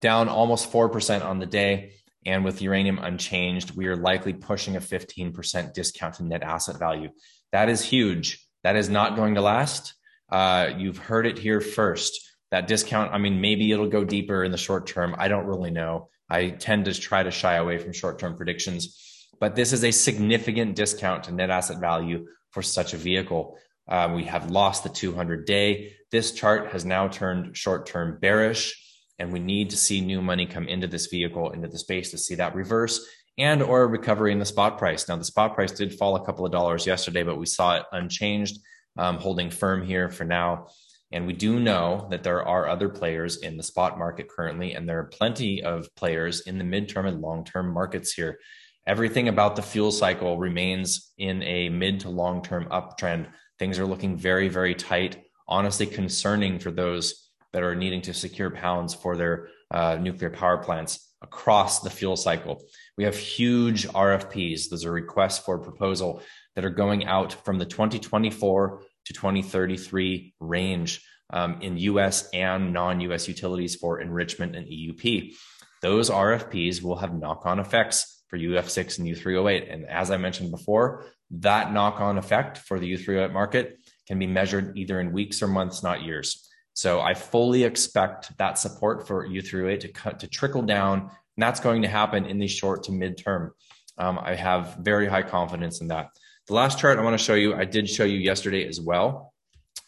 down 0.00 0.28
almost 0.28 0.70
four 0.70 0.88
percent 0.88 1.24
on 1.24 1.40
the 1.40 1.46
day. 1.46 1.94
And 2.26 2.44
with 2.44 2.60
uranium 2.60 2.98
unchanged, 2.98 3.74
we 3.74 3.86
are 3.86 3.96
likely 3.96 4.34
pushing 4.34 4.76
a 4.76 4.80
15% 4.80 5.72
discount 5.72 6.16
to 6.16 6.24
net 6.24 6.42
asset 6.42 6.78
value. 6.78 7.08
That 7.52 7.68
is 7.68 7.82
huge. 7.82 8.46
That 8.62 8.76
is 8.76 8.88
not 8.88 9.16
going 9.16 9.34
to 9.34 9.40
last. 9.40 9.94
Uh, 10.30 10.70
you've 10.76 10.98
heard 10.98 11.26
it 11.26 11.38
here 11.38 11.60
first. 11.60 12.20
That 12.50 12.66
discount, 12.66 13.12
I 13.12 13.18
mean, 13.18 13.40
maybe 13.40 13.70
it'll 13.70 13.88
go 13.88 14.04
deeper 14.04 14.44
in 14.44 14.52
the 14.52 14.58
short 14.58 14.86
term. 14.86 15.14
I 15.18 15.28
don't 15.28 15.46
really 15.46 15.70
know. 15.70 16.08
I 16.28 16.50
tend 16.50 16.84
to 16.84 16.94
try 16.94 17.22
to 17.22 17.30
shy 17.30 17.54
away 17.54 17.78
from 17.78 17.92
short 17.92 18.18
term 18.18 18.36
predictions, 18.36 19.28
but 19.40 19.56
this 19.56 19.72
is 19.72 19.84
a 19.84 19.90
significant 19.90 20.76
discount 20.76 21.24
to 21.24 21.32
net 21.32 21.50
asset 21.50 21.80
value 21.80 22.26
for 22.50 22.62
such 22.62 22.94
a 22.94 22.96
vehicle. 22.96 23.58
Uh, 23.88 24.12
we 24.14 24.24
have 24.24 24.50
lost 24.50 24.84
the 24.84 24.88
200 24.88 25.44
day. 25.44 25.92
This 26.12 26.32
chart 26.32 26.70
has 26.72 26.84
now 26.84 27.08
turned 27.08 27.56
short 27.56 27.86
term 27.86 28.18
bearish, 28.20 28.74
and 29.18 29.32
we 29.32 29.40
need 29.40 29.70
to 29.70 29.76
see 29.76 30.00
new 30.00 30.22
money 30.22 30.46
come 30.46 30.68
into 30.68 30.86
this 30.86 31.06
vehicle, 31.06 31.50
into 31.50 31.68
the 31.68 31.78
space 31.78 32.12
to 32.12 32.18
see 32.18 32.36
that 32.36 32.54
reverse 32.54 33.04
and 33.38 33.62
or 33.62 33.88
recovery 33.88 34.32
in 34.32 34.38
the 34.38 34.44
spot 34.44 34.78
price. 34.78 35.08
Now, 35.08 35.16
the 35.16 35.24
spot 35.24 35.54
price 35.54 35.72
did 35.72 35.94
fall 35.94 36.16
a 36.16 36.24
couple 36.24 36.44
of 36.44 36.52
dollars 36.52 36.86
yesterday, 36.86 37.22
but 37.22 37.38
we 37.38 37.46
saw 37.46 37.76
it 37.76 37.84
unchanged, 37.92 38.58
um, 38.98 39.16
holding 39.16 39.50
firm 39.50 39.84
here 39.84 40.08
for 40.08 40.24
now. 40.24 40.66
And 41.12 41.26
we 41.26 41.32
do 41.32 41.58
know 41.58 42.06
that 42.10 42.22
there 42.22 42.46
are 42.46 42.68
other 42.68 42.88
players 42.88 43.38
in 43.38 43.56
the 43.56 43.62
spot 43.62 43.98
market 43.98 44.28
currently, 44.28 44.74
and 44.74 44.88
there 44.88 45.00
are 45.00 45.04
plenty 45.04 45.62
of 45.62 45.92
players 45.96 46.42
in 46.42 46.58
the 46.58 46.64
midterm 46.64 47.08
and 47.08 47.20
long 47.20 47.44
term 47.44 47.72
markets 47.72 48.12
here. 48.12 48.38
Everything 48.86 49.28
about 49.28 49.56
the 49.56 49.62
fuel 49.62 49.90
cycle 49.90 50.38
remains 50.38 51.12
in 51.18 51.42
a 51.42 51.68
mid 51.68 52.00
to 52.00 52.10
long 52.10 52.42
term 52.42 52.66
uptrend. 52.70 53.26
Things 53.58 53.78
are 53.78 53.86
looking 53.86 54.16
very, 54.16 54.48
very 54.48 54.74
tight, 54.74 55.22
honestly 55.48 55.86
concerning 55.86 56.58
for 56.58 56.70
those 56.70 57.30
that 57.52 57.62
are 57.62 57.74
needing 57.74 58.02
to 58.02 58.14
secure 58.14 58.50
pounds 58.50 58.94
for 58.94 59.16
their 59.16 59.48
uh, 59.70 59.98
nuclear 60.00 60.30
power 60.30 60.58
plants 60.58 61.12
across 61.22 61.80
the 61.80 61.90
fuel 61.90 62.16
cycle. 62.16 62.62
We 62.96 63.04
have 63.04 63.16
huge 63.16 63.88
RFPs, 63.88 64.68
those 64.68 64.84
are 64.84 64.92
requests 64.92 65.38
for 65.38 65.58
proposal 65.58 66.22
that 66.54 66.64
are 66.64 66.70
going 66.70 67.06
out 67.06 67.32
from 67.44 67.58
the 67.58 67.66
2024 67.66 68.82
to 69.06 69.12
2033 69.12 70.34
range 70.40 71.04
um, 71.32 71.60
in 71.62 71.78
US 71.78 72.28
and 72.30 72.72
non 72.72 73.00
US 73.00 73.28
utilities 73.28 73.76
for 73.76 74.00
enrichment 74.00 74.56
and 74.56 74.66
EUP. 74.66 75.34
Those 75.82 76.10
RFPs 76.10 76.82
will 76.82 76.96
have 76.96 77.14
knock 77.14 77.46
on 77.46 77.58
effects 77.58 78.22
for 78.28 78.38
UF6 78.38 78.98
and 78.98 79.08
U3O8. 79.08 79.72
And 79.72 79.86
as 79.86 80.10
I 80.10 80.16
mentioned 80.16 80.50
before, 80.50 81.06
that 81.30 81.72
knock 81.72 82.00
on 82.00 82.18
effect 82.18 82.58
for 82.58 82.78
the 82.78 82.92
U3O8 82.96 83.32
market 83.32 83.78
can 84.06 84.18
be 84.18 84.26
measured 84.26 84.76
either 84.76 85.00
in 85.00 85.12
weeks 85.12 85.42
or 85.42 85.48
months, 85.48 85.82
not 85.82 86.02
years. 86.02 86.46
So 86.74 87.00
I 87.00 87.14
fully 87.14 87.64
expect 87.64 88.36
that 88.38 88.58
support 88.58 89.06
for 89.06 89.26
U3O8 89.26 89.80
to 89.80 90.18
to 90.18 90.26
trickle 90.28 90.62
down, 90.62 91.10
and 91.40 91.46
that's 91.46 91.60
going 91.60 91.80
to 91.80 91.88
happen 91.88 92.26
in 92.26 92.38
the 92.38 92.46
short 92.46 92.82
to 92.82 92.92
midterm. 92.92 93.52
Um, 93.96 94.18
I 94.22 94.34
have 94.34 94.76
very 94.82 95.06
high 95.06 95.22
confidence 95.22 95.80
in 95.80 95.88
that. 95.88 96.08
The 96.48 96.52
last 96.52 96.78
chart 96.78 96.98
I 96.98 97.02
want 97.02 97.18
to 97.18 97.24
show 97.24 97.32
you, 97.32 97.54
I 97.54 97.64
did 97.64 97.88
show 97.88 98.04
you 98.04 98.18
yesterday 98.18 98.68
as 98.68 98.78
well. 98.78 99.32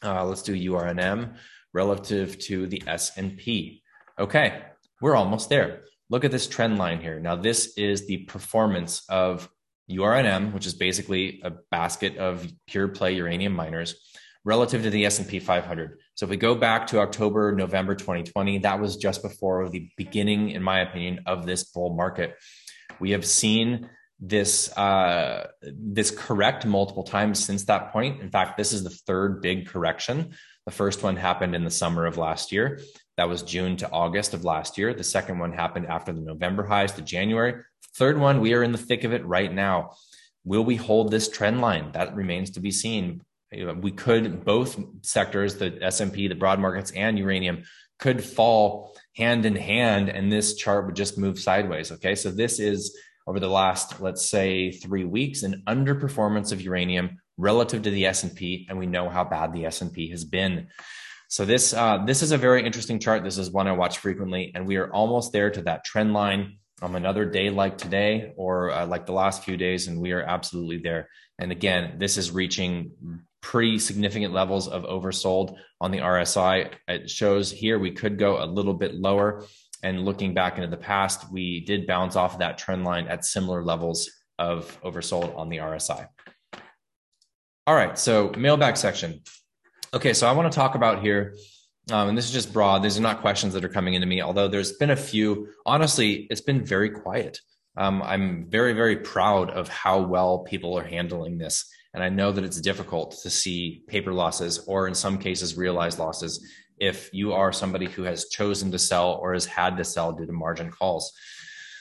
Uh, 0.02 0.25
let's 0.25 0.40
do 0.40 0.54
URNM 0.54 1.37
relative 1.75 2.38
to 2.47 2.66
the 2.68 2.82
S&P. 2.87 3.82
Okay, 4.18 4.62
we're 5.02 5.14
almost 5.14 5.50
there. 5.50 5.82
Look 6.09 6.25
at 6.25 6.30
this 6.30 6.47
trend 6.47 6.78
line 6.78 7.02
here. 7.02 7.21
Now, 7.21 7.37
this 7.37 7.75
is 7.76 8.06
the 8.06 8.25
performance 8.25 9.02
of 9.11 9.47
URNM, 9.90 10.54
which 10.54 10.64
is 10.64 10.73
basically 10.73 11.42
a 11.44 11.50
basket 11.71 12.16
of 12.16 12.50
pure 12.66 12.88
play 12.88 13.12
uranium 13.12 13.52
miners 13.52 13.94
relative 14.42 14.85
to 14.85 14.90
the 14.90 15.04
S&P 15.04 15.38
500. 15.38 15.99
So 16.14 16.26
if 16.26 16.31
we 16.31 16.37
go 16.37 16.54
back 16.54 16.88
to 16.88 17.00
October, 17.00 17.52
November 17.52 17.95
2020, 17.95 18.59
that 18.59 18.81
was 18.81 18.97
just 18.97 19.23
before 19.23 19.69
the 19.69 19.90
beginning, 19.97 20.50
in 20.50 20.62
my 20.62 20.81
opinion, 20.81 21.21
of 21.26 21.47
this 21.47 21.64
bull 21.64 21.95
market. 21.95 22.37
We 23.00 23.12
have 23.12 23.25
seen 23.25 23.88
this 24.21 24.71
uh, 24.76 25.49
this 25.62 26.11
correct 26.11 26.64
multiple 26.64 27.02
times 27.02 27.45
since 27.45 27.64
that 27.64 27.92
point. 27.92 28.21
In 28.21 28.31
fact, 28.31 28.57
this 28.57 28.73
is 28.73 28.85
the 28.85 28.90
third 28.90 29.42
big 29.42 29.66
correction. 29.66 30.35
The 30.64 30.73
first 30.73 31.02
one 31.02 31.16
happened 31.16 31.57
in 31.57 31.64
the 31.64 31.71
summer 31.71 32.07
of 32.07 32.19
last 32.19 32.52
year. 32.52 32.81
That 33.16 33.28
was 33.28 33.42
June 33.42 33.76
to 33.78 33.90
August 33.90 34.33
of 34.33 34.45
last 34.45 34.78
year. 34.78 34.95
The 34.95 35.04
second 35.04 35.38
one 35.38 35.52
happened 35.52 35.87
after 35.87 36.12
the 36.12 36.21
November 36.21 36.64
highs 36.64 36.92
to 36.92 37.02
January. 37.02 37.54
Third 37.97 38.19
one, 38.19 38.40
we 38.40 38.54
are 38.54 38.62
in 38.62 38.73
the 38.73 38.78
thick 38.78 39.04
of 39.04 39.12
it 39.12 39.26
right 39.26 39.52
now. 39.52 39.92
Will 40.45 40.64
we 40.64 40.76
hold 40.76 41.11
this 41.11 41.28
trend 41.28 41.61
line? 41.61 41.92
That 41.92 42.14
remains 42.14 42.50
to 42.52 42.61
be 42.61 42.71
seen. 42.71 43.23
We 43.52 43.92
could 43.92 44.44
both 44.44 44.78
sectors, 45.02 45.56
the 45.56 45.78
S&P, 45.82 46.28
the 46.28 46.35
broad 46.35 46.59
markets 46.59 46.90
and 46.92 47.18
uranium 47.18 47.64
could 47.99 48.25
fall 48.25 48.97
hand 49.16 49.44
in 49.44 49.54
hand 49.54 50.09
and 50.09 50.32
this 50.32 50.54
chart 50.54 50.87
would 50.87 50.97
just 50.97 51.18
move 51.18 51.38
sideways, 51.38 51.92
okay? 51.92 52.14
So 52.14 52.30
this 52.30 52.59
is 52.59 52.97
over 53.26 53.38
the 53.38 53.49
last 53.49 54.00
let's 54.00 54.28
say 54.28 54.73
3 54.73 55.04
weeks 55.04 55.42
an 55.42 55.62
underperformance 55.68 56.50
of 56.50 56.61
uranium 56.61 57.18
relative 57.37 57.82
to 57.82 57.90
the 57.90 58.06
S&P 58.06 58.66
and 58.68 58.78
we 58.78 58.87
know 58.87 59.09
how 59.09 59.25
bad 59.25 59.52
the 59.52 59.66
S&P 59.66 60.09
has 60.11 60.25
been. 60.25 60.68
So 61.28 61.44
this 61.44 61.73
uh, 61.73 62.04
this 62.04 62.23
is 62.23 62.32
a 62.32 62.38
very 62.38 62.64
interesting 62.64 62.99
chart. 62.99 63.25
This 63.25 63.38
is 63.38 63.50
one 63.50 63.68
I 63.68 63.73
watch 63.73 63.99
frequently 63.99 64.52
and 64.54 64.66
we 64.66 64.76
are 64.76 64.92
almost 64.92 65.32
there 65.32 65.50
to 65.50 65.62
that 65.62 65.85
trend 65.85 66.12
line 66.12 66.59
on 66.82 66.97
another 66.97 67.25
day 67.25 67.49
like 67.49 67.78
today 67.78 68.32
or 68.37 68.71
uh, 68.71 68.87
like 68.87 69.06
the 69.06 69.12
last 69.12 69.44
few 69.44 69.56
days, 69.56 69.87
and 69.87 70.00
we 70.00 70.12
are 70.12 70.23
absolutely 70.23 70.78
there. 70.78 71.09
And 71.38 71.52
again, 71.52 71.99
this 71.99 72.18
is 72.18 72.32
reaching 72.32 72.90
pretty 73.43 73.79
significant 73.79 74.33
levels 74.33 74.69
of 74.69 74.85
oversold 74.85 75.57
on 75.81 75.91
the 75.91 75.99
RSI. 75.99 76.73
It 76.89 77.11
shows 77.11 77.51
here 77.51 77.79
we 77.79 77.91
could 77.91 78.19
go 78.19 78.43
a 78.43 78.47
little 78.47 78.75
bit 78.75 78.95
lower. 78.95 79.45
And 79.83 80.05
looking 80.05 80.33
back 80.33 80.57
into 80.57 80.69
the 80.69 80.77
past, 80.77 81.31
we 81.31 81.65
did 81.65 81.87
bounce 81.87 82.17
off 82.17 82.35
of 82.35 82.39
that 82.39 82.57
trend 82.57 82.85
line 82.85 83.09
at 83.09 83.25
similar 83.25 83.65
levels 83.65 84.11
of 84.39 84.81
oversold 84.83 85.37
on 85.37 85.49
the 85.49 85.59
RSI. 85.59 86.07
All 87.67 87.75
right, 87.75 87.99
so 87.99 88.33
mailbag 88.39 88.77
section. 88.77 89.21
Okay, 89.93 90.15
so 90.15 90.27
I 90.27 90.33
want 90.33 90.51
to 90.51 90.57
talk 90.57 90.75
about 90.75 91.03
here 91.03 91.35
um, 91.91 92.09
and 92.09 92.17
this 92.17 92.27
is 92.27 92.31
just 92.31 92.53
broad. 92.53 92.83
These 92.83 92.97
are 92.97 93.03
not 93.03 93.21
questions 93.21 93.55
that 93.55 93.65
are 93.65 93.69
coming 93.69 93.95
into 93.95 94.07
me, 94.07 94.23
although 94.23 94.47
there's 94.47 94.73
been 94.73 94.91
a 94.91 94.97
few. 94.97 95.49
Honestly, 95.67 96.27
it's 96.31 96.41
been 96.41 96.65
very 96.65 96.91
quiet. 96.91 97.41
Um, 97.77 98.03
I'm 98.03 98.47
very, 98.49 98.73
very 98.73 98.97
proud 98.97 99.51
of 99.51 99.69
how 99.69 100.01
well 100.01 100.41
people 100.41 100.79
are 100.79 100.85
handling 100.85 101.39
this. 101.39 101.69
And 101.95 102.03
I 102.03 102.09
know 102.09 102.33
that 102.33 102.45
it's 102.45 102.61
difficult 102.61 103.19
to 103.23 103.31
see 103.31 103.83
paper 103.87 104.13
losses 104.13 104.65
or, 104.67 104.89
in 104.89 104.95
some 104.95 105.19
cases, 105.19 105.57
realized 105.57 105.99
losses 105.99 106.45
if 106.79 107.11
you 107.13 107.33
are 107.33 107.53
somebody 107.53 107.87
who 107.87 108.03
has 108.03 108.29
chosen 108.29 108.73
to 108.73 108.79
sell 108.79 109.13
or 109.23 109.35
has 109.35 109.47
had 109.47 109.77
to 109.77 109.85
sell 109.85 110.13
due 110.13 110.27
to 110.27 110.33
margin 110.33 110.71
calls. 110.71 111.13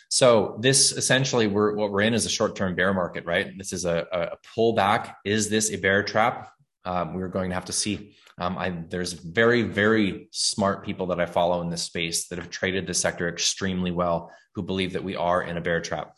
So 0.09 0.57
this 0.59 0.91
essentially, 0.91 1.47
we're, 1.47 1.73
what 1.75 1.91
we're 1.91 2.01
in 2.01 2.13
is 2.13 2.25
a 2.25 2.29
short-term 2.29 2.75
bear 2.75 2.93
market, 2.93 3.25
right? 3.25 3.57
This 3.57 3.71
is 3.71 3.85
a, 3.85 4.05
a 4.11 4.37
pullback. 4.45 5.15
Is 5.23 5.49
this 5.49 5.71
a 5.71 5.77
bear 5.77 6.03
trap? 6.03 6.51
Um, 6.83 7.13
we're 7.13 7.29
going 7.29 7.49
to 7.49 7.55
have 7.55 7.65
to 7.65 7.73
see. 7.73 8.15
Um, 8.37 8.57
I, 8.57 8.71
there's 8.89 9.13
very, 9.13 9.61
very 9.61 10.27
smart 10.31 10.83
people 10.83 11.07
that 11.07 11.19
I 11.19 11.25
follow 11.25 11.61
in 11.61 11.69
this 11.69 11.83
space 11.83 12.27
that 12.27 12.39
have 12.39 12.49
traded 12.49 12.87
the 12.87 12.93
sector 12.93 13.29
extremely 13.29 13.91
well, 13.91 14.31
who 14.55 14.63
believe 14.63 14.93
that 14.93 15.03
we 15.03 15.15
are 15.15 15.43
in 15.43 15.57
a 15.57 15.61
bear 15.61 15.79
trap, 15.79 16.17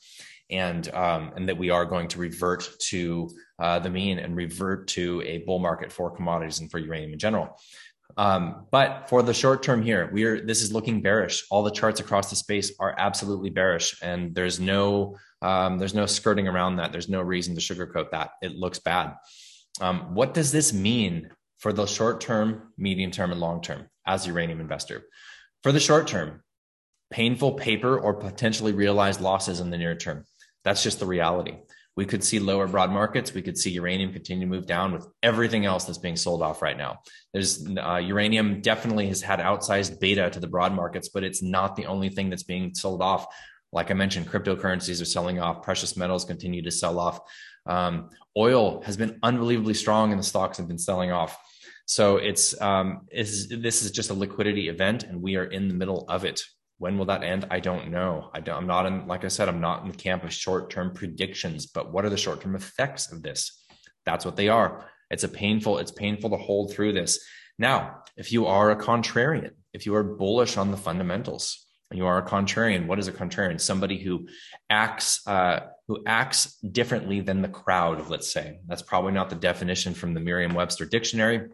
and 0.54 0.94
um, 0.94 1.32
and 1.36 1.50
that 1.50 1.58
we 1.58 1.70
are 1.70 1.86
going 1.86 2.08
to 2.10 2.20
revert 2.20 2.70
to 2.90 3.30
uh, 3.60 3.80
the 3.80 3.90
mean 3.90 4.20
and 4.20 4.36
revert 4.36 4.88
to 4.90 5.22
a 5.26 5.40
bull 5.40 5.60
market 5.60 5.92
for 5.92 6.10
commodities 6.16 6.60
and 6.60 6.72
for 6.72 6.80
uranium 6.80 7.14
in 7.14 7.20
general. 7.20 7.60
Um, 8.16 8.68
but 8.72 9.10
for 9.10 9.24
the 9.24 9.34
short 9.34 9.64
term 9.64 9.82
here, 9.82 10.10
we 10.14 10.24
are 10.24 10.46
this 10.46 10.62
is 10.62 10.72
looking 10.72 11.02
bearish. 11.02 11.46
All 11.50 11.64
the 11.64 11.72
charts 11.72 12.00
across 12.00 12.30
the 12.30 12.36
space 12.36 12.72
are 12.80 12.96
absolutely 12.98 13.50
bearish, 13.50 14.02
and 14.02 14.34
there's 14.36 14.60
no 14.60 15.18
um, 15.42 15.78
there's 15.80 15.96
no 15.96 16.06
skirting 16.06 16.48
around 16.48 16.78
that. 16.78 16.92
There's 16.92 17.10
no 17.10 17.22
reason 17.22 17.56
to 17.56 17.62
sugarcoat 17.62 18.12
that. 18.12 18.32
It 18.42 18.56
looks 18.56 18.80
bad. 18.80 19.16
Um, 19.82 20.14
what 20.14 20.34
does 20.34 20.52
this 20.52 20.72
mean 20.72 21.32
for 21.64 21.72
the 21.72 21.86
short 21.86 22.20
term, 22.20 22.74
medium 22.78 23.10
term, 23.10 23.32
and 23.32 23.40
long 23.40 23.62
term 23.62 23.88
as 24.06 24.26
a 24.26 24.28
uranium 24.28 24.60
investor. 24.60 25.06
For 25.64 25.72
the 25.72 25.80
short 25.80 26.08
term, 26.08 26.44
painful 27.10 27.54
paper 27.54 27.98
or 27.98 28.16
potentially 28.16 28.74
realized 28.74 29.22
losses 29.22 29.62
in 29.62 29.70
the 29.70 29.78
near 29.78 29.96
term. 29.96 30.26
That's 30.64 30.84
just 30.84 31.00
the 31.00 31.06
reality. 31.06 31.58
We 31.96 32.06
could 32.06 32.24
see 32.24 32.40
lower 32.40 32.68
broad 32.68 32.92
markets. 32.92 33.34
We 33.34 33.44
could 33.44 33.58
see 33.58 33.70
uranium 33.72 34.14
continue 34.14 34.48
to 34.48 34.52
move 34.52 34.66
down 34.66 34.94
with 34.94 35.08
everything 35.22 35.66
else 35.66 35.86
that's 35.86 36.00
being 36.00 36.16
sold 36.16 36.42
off 36.42 36.62
right 36.62 36.78
now. 36.78 37.00
There's 37.34 37.68
uh, 37.78 37.98
uranium 37.98 38.62
definitely 38.62 39.08
has 39.08 39.22
had 39.22 39.40
outsized 39.40 40.00
beta 40.00 40.30
to 40.32 40.40
the 40.40 40.48
broad 40.48 40.74
markets, 40.74 41.10
but 41.10 41.24
it's 41.24 41.44
not 41.44 41.76
the 41.76 41.86
only 41.86 42.10
thing 42.10 42.30
that's 42.30 42.44
being 42.44 42.74
sold 42.74 43.02
off. 43.02 43.28
Like 43.72 43.92
I 43.92 43.94
mentioned, 43.94 44.28
cryptocurrencies 44.28 45.02
are 45.02 45.06
selling 45.06 45.40
off. 45.40 45.62
Precious 45.62 45.96
metals 45.96 46.26
continue 46.26 46.64
to 46.64 46.72
sell 46.72 47.00
off. 47.00 47.20
Um, 47.66 48.10
oil 48.38 48.82
has 48.82 48.98
been 48.98 49.20
unbelievably 49.22 49.76
strong, 49.76 50.12
and 50.12 50.20
the 50.20 50.24
stocks 50.24 50.58
have 50.58 50.68
been 50.68 50.80
selling 50.80 51.12
off. 51.12 51.38
So 51.86 52.18
it's 52.18 52.60
um, 52.62 53.08
is 53.12 53.50
this 53.50 53.84
is 53.84 53.92
just 53.92 54.10
a 54.10 54.14
liquidity 54.14 54.70
event, 54.70 55.04
and 55.04 55.22
we 55.22 55.36
are 55.36 55.46
in 55.46 55.68
the 55.68 55.74
middle 55.74 56.06
of 56.08 56.24
it. 56.24 56.42
When 56.78 56.98
will 56.98 57.06
that 57.06 57.24
end? 57.24 57.46
I 57.50 57.60
don't 57.60 57.90
know. 57.90 58.30
I 58.34 58.40
don't, 58.40 58.58
I'm 58.58 58.68
not 58.68 58.86
in, 58.86 59.08
like 59.08 59.24
I 59.24 59.30
said, 59.30 59.48
I'm 59.48 59.62
not 59.62 59.84
in 59.84 59.92
the 59.92 59.98
camp 59.98 60.24
of 60.24 60.34
short 60.34 60.70
term 60.70 60.94
predictions. 60.94 61.66
But 61.66 61.92
what 61.92 62.06
are 62.06 62.10
the 62.10 62.18
short 62.18 62.42
term 62.42 62.56
effects 62.56 63.12
of 63.12 63.22
this? 63.22 63.64
That's 64.06 64.26
what 64.26 64.36
they 64.36 64.50
are. 64.50 64.86
It's 65.10 65.24
a 65.24 65.30
painful. 65.30 65.78
It's 65.78 65.92
painful 65.92 66.32
to 66.32 66.38
hold 66.38 66.74
through 66.74 66.94
this. 66.94 67.24
Now, 67.58 68.04
if 68.18 68.32
you 68.32 68.48
are 68.48 68.72
a 68.72 68.76
contrarian, 68.76 69.52
if 69.74 69.86
you 69.86 69.96
are 69.96 70.04
bullish 70.04 70.58
on 70.58 70.72
the 70.72 70.78
fundamentals, 70.78 71.66
and 71.92 72.00
you 72.00 72.08
are 72.08 72.18
a 72.18 72.28
contrarian, 72.28 72.88
what 72.88 72.98
is 72.98 73.08
a 73.08 73.12
contrarian? 73.12 73.62
Somebody 73.62 74.00
who 74.00 74.28
acts 74.70 75.26
uh, 75.28 75.68
who 75.88 76.04
acts 76.08 76.58
differently 76.60 77.22
than 77.22 77.42
the 77.42 77.48
crowd. 77.48 78.10
Let's 78.10 78.32
say 78.32 78.60
that's 78.68 78.82
probably 78.82 79.12
not 79.12 79.30
the 79.30 79.36
definition 79.36 79.94
from 79.94 80.14
the 80.14 80.20
Merriam-Webster 80.20 80.86
dictionary 80.86 81.50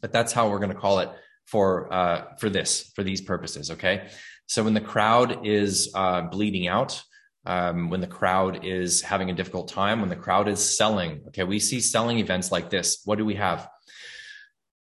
but 0.00 0.12
that's 0.12 0.32
how 0.32 0.48
we're 0.48 0.58
going 0.58 0.72
to 0.72 0.78
call 0.78 1.00
it 1.00 1.10
for 1.46 1.92
uh, 1.92 2.34
for 2.38 2.50
this 2.50 2.92
for 2.94 3.02
these 3.02 3.20
purposes. 3.20 3.70
Okay, 3.70 4.08
so 4.46 4.62
when 4.62 4.74
the 4.74 4.80
crowd 4.80 5.46
is 5.46 5.90
uh, 5.94 6.22
bleeding 6.22 6.68
out. 6.68 7.02
Um, 7.48 7.90
when 7.90 8.00
the 8.00 8.08
crowd 8.08 8.64
is 8.64 9.02
having 9.02 9.30
a 9.30 9.32
difficult 9.32 9.68
time, 9.68 10.00
when 10.00 10.08
the 10.08 10.16
crowd 10.16 10.48
is 10.48 10.76
selling, 10.76 11.22
okay, 11.28 11.44
we 11.44 11.60
see 11.60 11.78
selling 11.78 12.18
events 12.18 12.50
like 12.50 12.70
this. 12.70 13.02
What 13.04 13.18
do 13.18 13.24
we 13.24 13.36
have? 13.36 13.68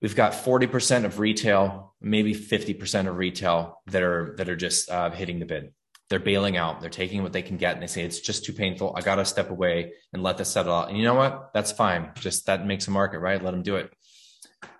We've 0.00 0.16
got 0.16 0.33
40% 0.33 1.04
of 1.04 1.18
retail, 1.18 1.94
maybe 2.00 2.35
50% 2.35 3.06
of 3.06 3.16
retail 3.16 3.83
that 3.88 4.02
are 4.02 4.35
that 4.38 4.49
are 4.49 4.56
just 4.56 4.90
uh, 4.90 5.11
hitting 5.11 5.40
the 5.40 5.47
bid. 5.47 5.75
They're 6.11 6.18
bailing 6.18 6.56
out. 6.56 6.80
They're 6.80 6.90
taking 6.90 7.23
what 7.23 7.33
they 7.33 7.42
can 7.42 7.56
get, 7.56 7.75
and 7.75 7.83
they 7.83 7.87
say 7.87 8.02
it's 8.02 8.21
just 8.21 8.44
too 8.44 8.52
painful. 8.52 8.94
I 8.97 9.00
got 9.00 9.16
to 9.16 9.25
step 9.25 9.50
away 9.50 9.92
and 10.12 10.23
let 10.23 10.37
this 10.37 10.50
settle 10.50 10.75
out. 10.75 10.88
And 10.88 10.99
you 10.99 11.04
know 11.04 11.14
what? 11.14 11.52
That's 11.54 11.73
fine. 11.73 12.12
Just 12.16 12.47
that 12.47 12.66
makes 12.66 12.87
a 12.87 12.90
market, 12.90 13.21
right? 13.21 13.42
Let 13.42 13.52
them 13.52 13.62
do 13.62 13.76
it. 13.76 13.92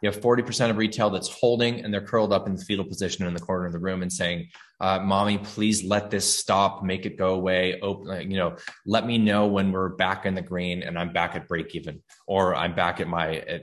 You 0.02 0.10
have 0.10 0.20
40% 0.20 0.70
of 0.70 0.76
retail 0.76 1.10
that's 1.10 1.28
holding 1.28 1.84
and 1.84 1.92
they're 1.92 2.06
curled 2.06 2.32
up 2.32 2.46
in 2.46 2.56
the 2.56 2.64
fetal 2.64 2.84
position 2.84 3.26
in 3.26 3.34
the 3.34 3.40
corner 3.40 3.66
of 3.66 3.72
the 3.72 3.78
room 3.78 4.02
and 4.02 4.12
saying, 4.12 4.48
uh, 4.84 5.00
mommy, 5.00 5.38
please 5.38 5.82
let 5.82 6.10
this 6.10 6.30
stop, 6.30 6.84
make 6.84 7.06
it 7.06 7.16
go 7.16 7.32
away. 7.32 7.80
Open, 7.80 8.30
you 8.30 8.36
know, 8.36 8.56
let 8.84 9.06
me 9.06 9.16
know 9.16 9.46
when 9.46 9.72
we're 9.72 9.88
back 9.88 10.26
in 10.26 10.34
the 10.34 10.42
green 10.42 10.82
and 10.82 10.98
I'm 10.98 11.10
back 11.10 11.34
at 11.34 11.48
break 11.48 11.74
even, 11.74 12.02
or 12.26 12.54
I'm 12.54 12.74
back 12.74 13.00
at 13.00 13.08
my 13.08 13.62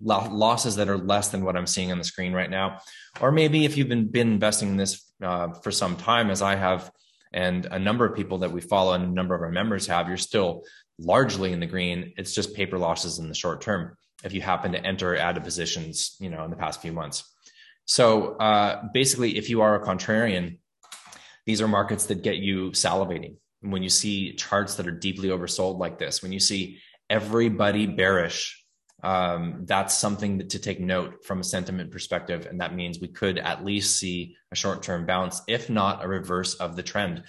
losses 0.00 0.76
that 0.76 0.88
are 0.88 0.98
less 0.98 1.30
than 1.30 1.44
what 1.44 1.56
I'm 1.56 1.66
seeing 1.66 1.90
on 1.90 1.98
the 1.98 2.04
screen 2.04 2.32
right 2.32 2.48
now. 2.48 2.78
Or 3.20 3.32
maybe 3.32 3.64
if 3.64 3.76
you've 3.76 3.88
been, 3.88 4.06
been 4.06 4.34
investing 4.34 4.68
in 4.68 4.76
this 4.76 5.12
uh, 5.20 5.48
for 5.64 5.72
some 5.72 5.96
time, 5.96 6.30
as 6.30 6.42
I 6.42 6.54
have, 6.54 6.92
and 7.32 7.66
a 7.66 7.80
number 7.80 8.04
of 8.04 8.14
people 8.14 8.38
that 8.38 8.52
we 8.52 8.60
follow 8.60 8.92
and 8.92 9.02
a 9.02 9.08
number 9.08 9.34
of 9.34 9.42
our 9.42 9.50
members 9.50 9.88
have, 9.88 10.06
you're 10.06 10.16
still 10.16 10.62
largely 10.96 11.50
in 11.52 11.58
the 11.58 11.66
green. 11.66 12.12
It's 12.16 12.36
just 12.36 12.54
paper 12.54 12.78
losses 12.78 13.18
in 13.18 13.26
the 13.26 13.34
short 13.34 13.62
term 13.62 13.96
if 14.22 14.32
you 14.32 14.40
happen 14.40 14.70
to 14.72 14.86
enter 14.86 15.16
out 15.16 15.36
of 15.36 15.42
positions, 15.42 16.14
you 16.20 16.30
know, 16.30 16.44
in 16.44 16.50
the 16.50 16.56
past 16.56 16.80
few 16.80 16.92
months. 16.92 17.31
So 17.84 18.36
uh, 18.36 18.84
basically, 18.92 19.36
if 19.36 19.50
you 19.50 19.62
are 19.62 19.74
a 19.74 19.84
contrarian, 19.84 20.58
these 21.46 21.60
are 21.60 21.68
markets 21.68 22.06
that 22.06 22.22
get 22.22 22.36
you 22.36 22.70
salivating. 22.70 23.36
When 23.60 23.82
you 23.82 23.90
see 23.90 24.34
charts 24.34 24.76
that 24.76 24.86
are 24.86 24.92
deeply 24.92 25.28
oversold 25.28 25.78
like 25.78 25.98
this, 25.98 26.22
when 26.22 26.32
you 26.32 26.40
see 26.40 26.78
everybody 27.10 27.86
bearish, 27.86 28.58
um, 29.02 29.64
that's 29.64 29.98
something 29.98 30.48
to 30.48 30.58
take 30.58 30.80
note 30.80 31.24
from 31.24 31.40
a 31.40 31.44
sentiment 31.44 31.90
perspective. 31.90 32.46
And 32.46 32.60
that 32.60 32.74
means 32.74 33.00
we 33.00 33.08
could 33.08 33.38
at 33.38 33.64
least 33.64 33.98
see 33.98 34.36
a 34.52 34.56
short 34.56 34.82
term 34.82 35.06
bounce, 35.06 35.42
if 35.48 35.68
not 35.68 36.04
a 36.04 36.08
reverse 36.08 36.54
of 36.54 36.76
the 36.76 36.82
trend. 36.82 37.24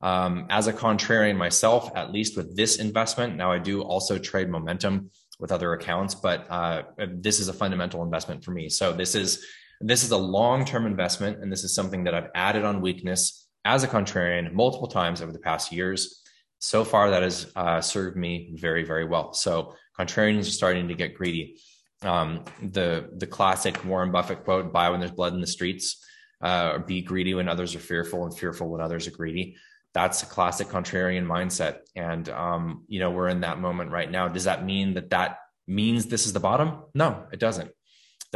Um, 0.00 0.46
as 0.50 0.66
a 0.66 0.72
contrarian 0.72 1.36
myself, 1.36 1.90
at 1.96 2.12
least 2.12 2.36
with 2.36 2.56
this 2.56 2.76
investment, 2.76 3.36
now 3.36 3.50
I 3.50 3.58
do 3.58 3.82
also 3.82 4.18
trade 4.18 4.48
momentum 4.48 5.10
with 5.40 5.52
other 5.52 5.72
accounts, 5.72 6.14
but 6.14 6.46
uh, 6.50 6.82
this 7.08 7.40
is 7.40 7.48
a 7.48 7.52
fundamental 7.52 8.02
investment 8.02 8.44
for 8.44 8.52
me. 8.52 8.68
So 8.68 8.92
this 8.92 9.14
is 9.14 9.44
this 9.80 10.04
is 10.04 10.10
a 10.10 10.16
long 10.16 10.64
term 10.64 10.86
investment, 10.86 11.42
and 11.42 11.50
this 11.50 11.64
is 11.64 11.74
something 11.74 12.04
that 12.04 12.14
I've 12.14 12.30
added 12.34 12.64
on 12.64 12.80
weakness 12.80 13.48
as 13.64 13.82
a 13.84 13.88
contrarian 13.88 14.52
multiple 14.52 14.88
times 14.88 15.22
over 15.22 15.32
the 15.32 15.38
past 15.38 15.72
years. 15.72 16.22
So 16.58 16.84
far, 16.84 17.10
that 17.10 17.22
has 17.22 17.50
uh, 17.56 17.80
served 17.80 18.16
me 18.16 18.52
very 18.54 18.84
very 18.84 19.04
well. 19.04 19.32
So 19.32 19.74
contrarians 19.98 20.42
are 20.42 20.44
starting 20.44 20.88
to 20.88 20.94
get 20.94 21.14
greedy. 21.14 21.60
Um, 22.02 22.44
the 22.62 23.10
the 23.16 23.26
classic 23.26 23.84
Warren 23.84 24.12
Buffett 24.12 24.44
quote: 24.44 24.72
"Buy 24.72 24.90
when 24.90 25.00
there's 25.00 25.12
blood 25.12 25.34
in 25.34 25.40
the 25.40 25.46
streets." 25.46 26.02
Uh, 26.42 26.72
or 26.74 26.78
be 26.80 27.00
greedy 27.00 27.32
when 27.32 27.48
others 27.48 27.74
are 27.74 27.80
fearful 27.80 28.26
and 28.26 28.38
fearful 28.38 28.68
when 28.68 28.82
others 28.82 29.06
are 29.06 29.10
greedy 29.10 29.56
that's 29.96 30.22
a 30.22 30.26
classic 30.26 30.68
contrarian 30.68 31.24
mindset 31.24 31.78
and 31.96 32.28
um, 32.28 32.84
you 32.86 33.00
know 33.00 33.10
we're 33.10 33.30
in 33.30 33.40
that 33.40 33.58
moment 33.58 33.90
right 33.90 34.10
now 34.10 34.28
does 34.28 34.44
that 34.44 34.62
mean 34.62 34.92
that 34.92 35.08
that 35.08 35.38
means 35.66 36.04
this 36.04 36.26
is 36.26 36.34
the 36.34 36.40
bottom 36.40 36.82
no 36.94 37.24
it 37.32 37.40
doesn't 37.40 37.70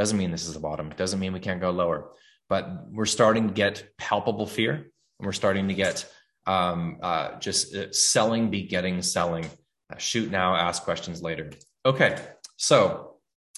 doesn't 0.01 0.19
mean 0.19 0.31
this 0.31 0.47
is 0.47 0.55
the 0.55 0.61
bottom 0.61 0.91
it 0.91 0.97
doesn't 0.97 1.21
mean 1.21 1.33
we 1.33 1.41
can't 1.41 1.61
go 1.61 1.71
lower 1.71 2.11
but 2.49 2.65
we're 2.91 3.07
starting 3.07 3.49
to 3.49 3.55
get 3.55 3.89
palpable 3.97 4.47
fear 4.47 4.75
and 4.75 5.27
we're 5.27 5.33
starting 5.33 5.69
to 5.69 5.75
get 5.75 6.05
um, 6.47 6.99
uh, 7.03 7.39
just 7.39 7.75
uh, 7.75 7.93
selling 7.93 8.51
begetting 8.51 9.03
selling. 9.03 9.45
Uh, 9.93 9.99
shoot 9.99 10.31
now, 10.31 10.55
ask 10.55 10.83
questions 10.83 11.23
later. 11.23 11.51
Okay, 11.87 12.19
so 12.57 13.17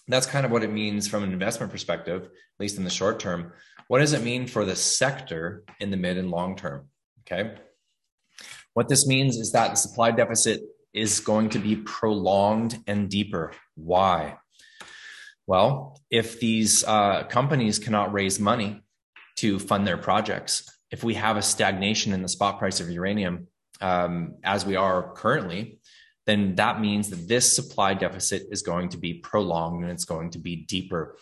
that's 0.08 0.26
kind 0.26 0.44
of 0.44 0.52
what 0.52 0.62
it 0.62 0.70
means 0.70 1.08
from 1.08 1.22
an 1.22 1.32
investment 1.32 1.72
perspective, 1.72 2.24
at 2.24 2.30
least 2.60 2.76
in 2.76 2.84
the 2.84 2.90
short 2.90 3.20
term. 3.20 3.52
What 3.88 4.00
does 4.00 4.12
it 4.12 4.22
mean 4.22 4.46
for 4.46 4.64
the 4.64 4.76
sector 4.76 5.64
in 5.80 5.90
the 5.90 5.96
mid 5.96 6.18
and 6.18 6.30
long 6.30 6.56
term? 6.56 6.88
Okay. 7.20 7.54
What 8.74 8.88
this 8.88 9.06
means 9.06 9.36
is 9.36 9.52
that 9.52 9.70
the 9.70 9.76
supply 9.76 10.10
deficit 10.10 10.60
is 10.92 11.20
going 11.20 11.50
to 11.50 11.58
be 11.58 11.76
prolonged 11.76 12.78
and 12.86 13.08
deeper. 13.08 13.52
Why? 13.74 14.38
Well, 15.46 16.00
if 16.10 16.40
these 16.40 16.84
uh, 16.84 17.24
companies 17.24 17.78
cannot 17.78 18.12
raise 18.12 18.38
money 18.38 18.82
to 19.36 19.58
fund 19.58 19.86
their 19.86 19.96
projects, 19.96 20.68
if 20.90 21.02
we 21.02 21.14
have 21.14 21.36
a 21.36 21.42
stagnation 21.42 22.12
in 22.12 22.22
the 22.22 22.28
spot 22.28 22.58
price 22.58 22.80
of 22.80 22.90
uranium, 22.90 23.48
um, 23.80 24.36
as 24.44 24.64
we 24.64 24.76
are 24.76 25.12
currently, 25.14 25.80
then 26.26 26.54
that 26.54 26.80
means 26.80 27.10
that 27.10 27.26
this 27.28 27.52
supply 27.52 27.94
deficit 27.94 28.46
is 28.50 28.62
going 28.62 28.90
to 28.90 28.98
be 28.98 29.14
prolonged 29.14 29.82
and 29.82 29.92
it's 29.92 30.04
going 30.04 30.30
to 30.30 30.38
be 30.38 30.56
deeper. 30.56 31.16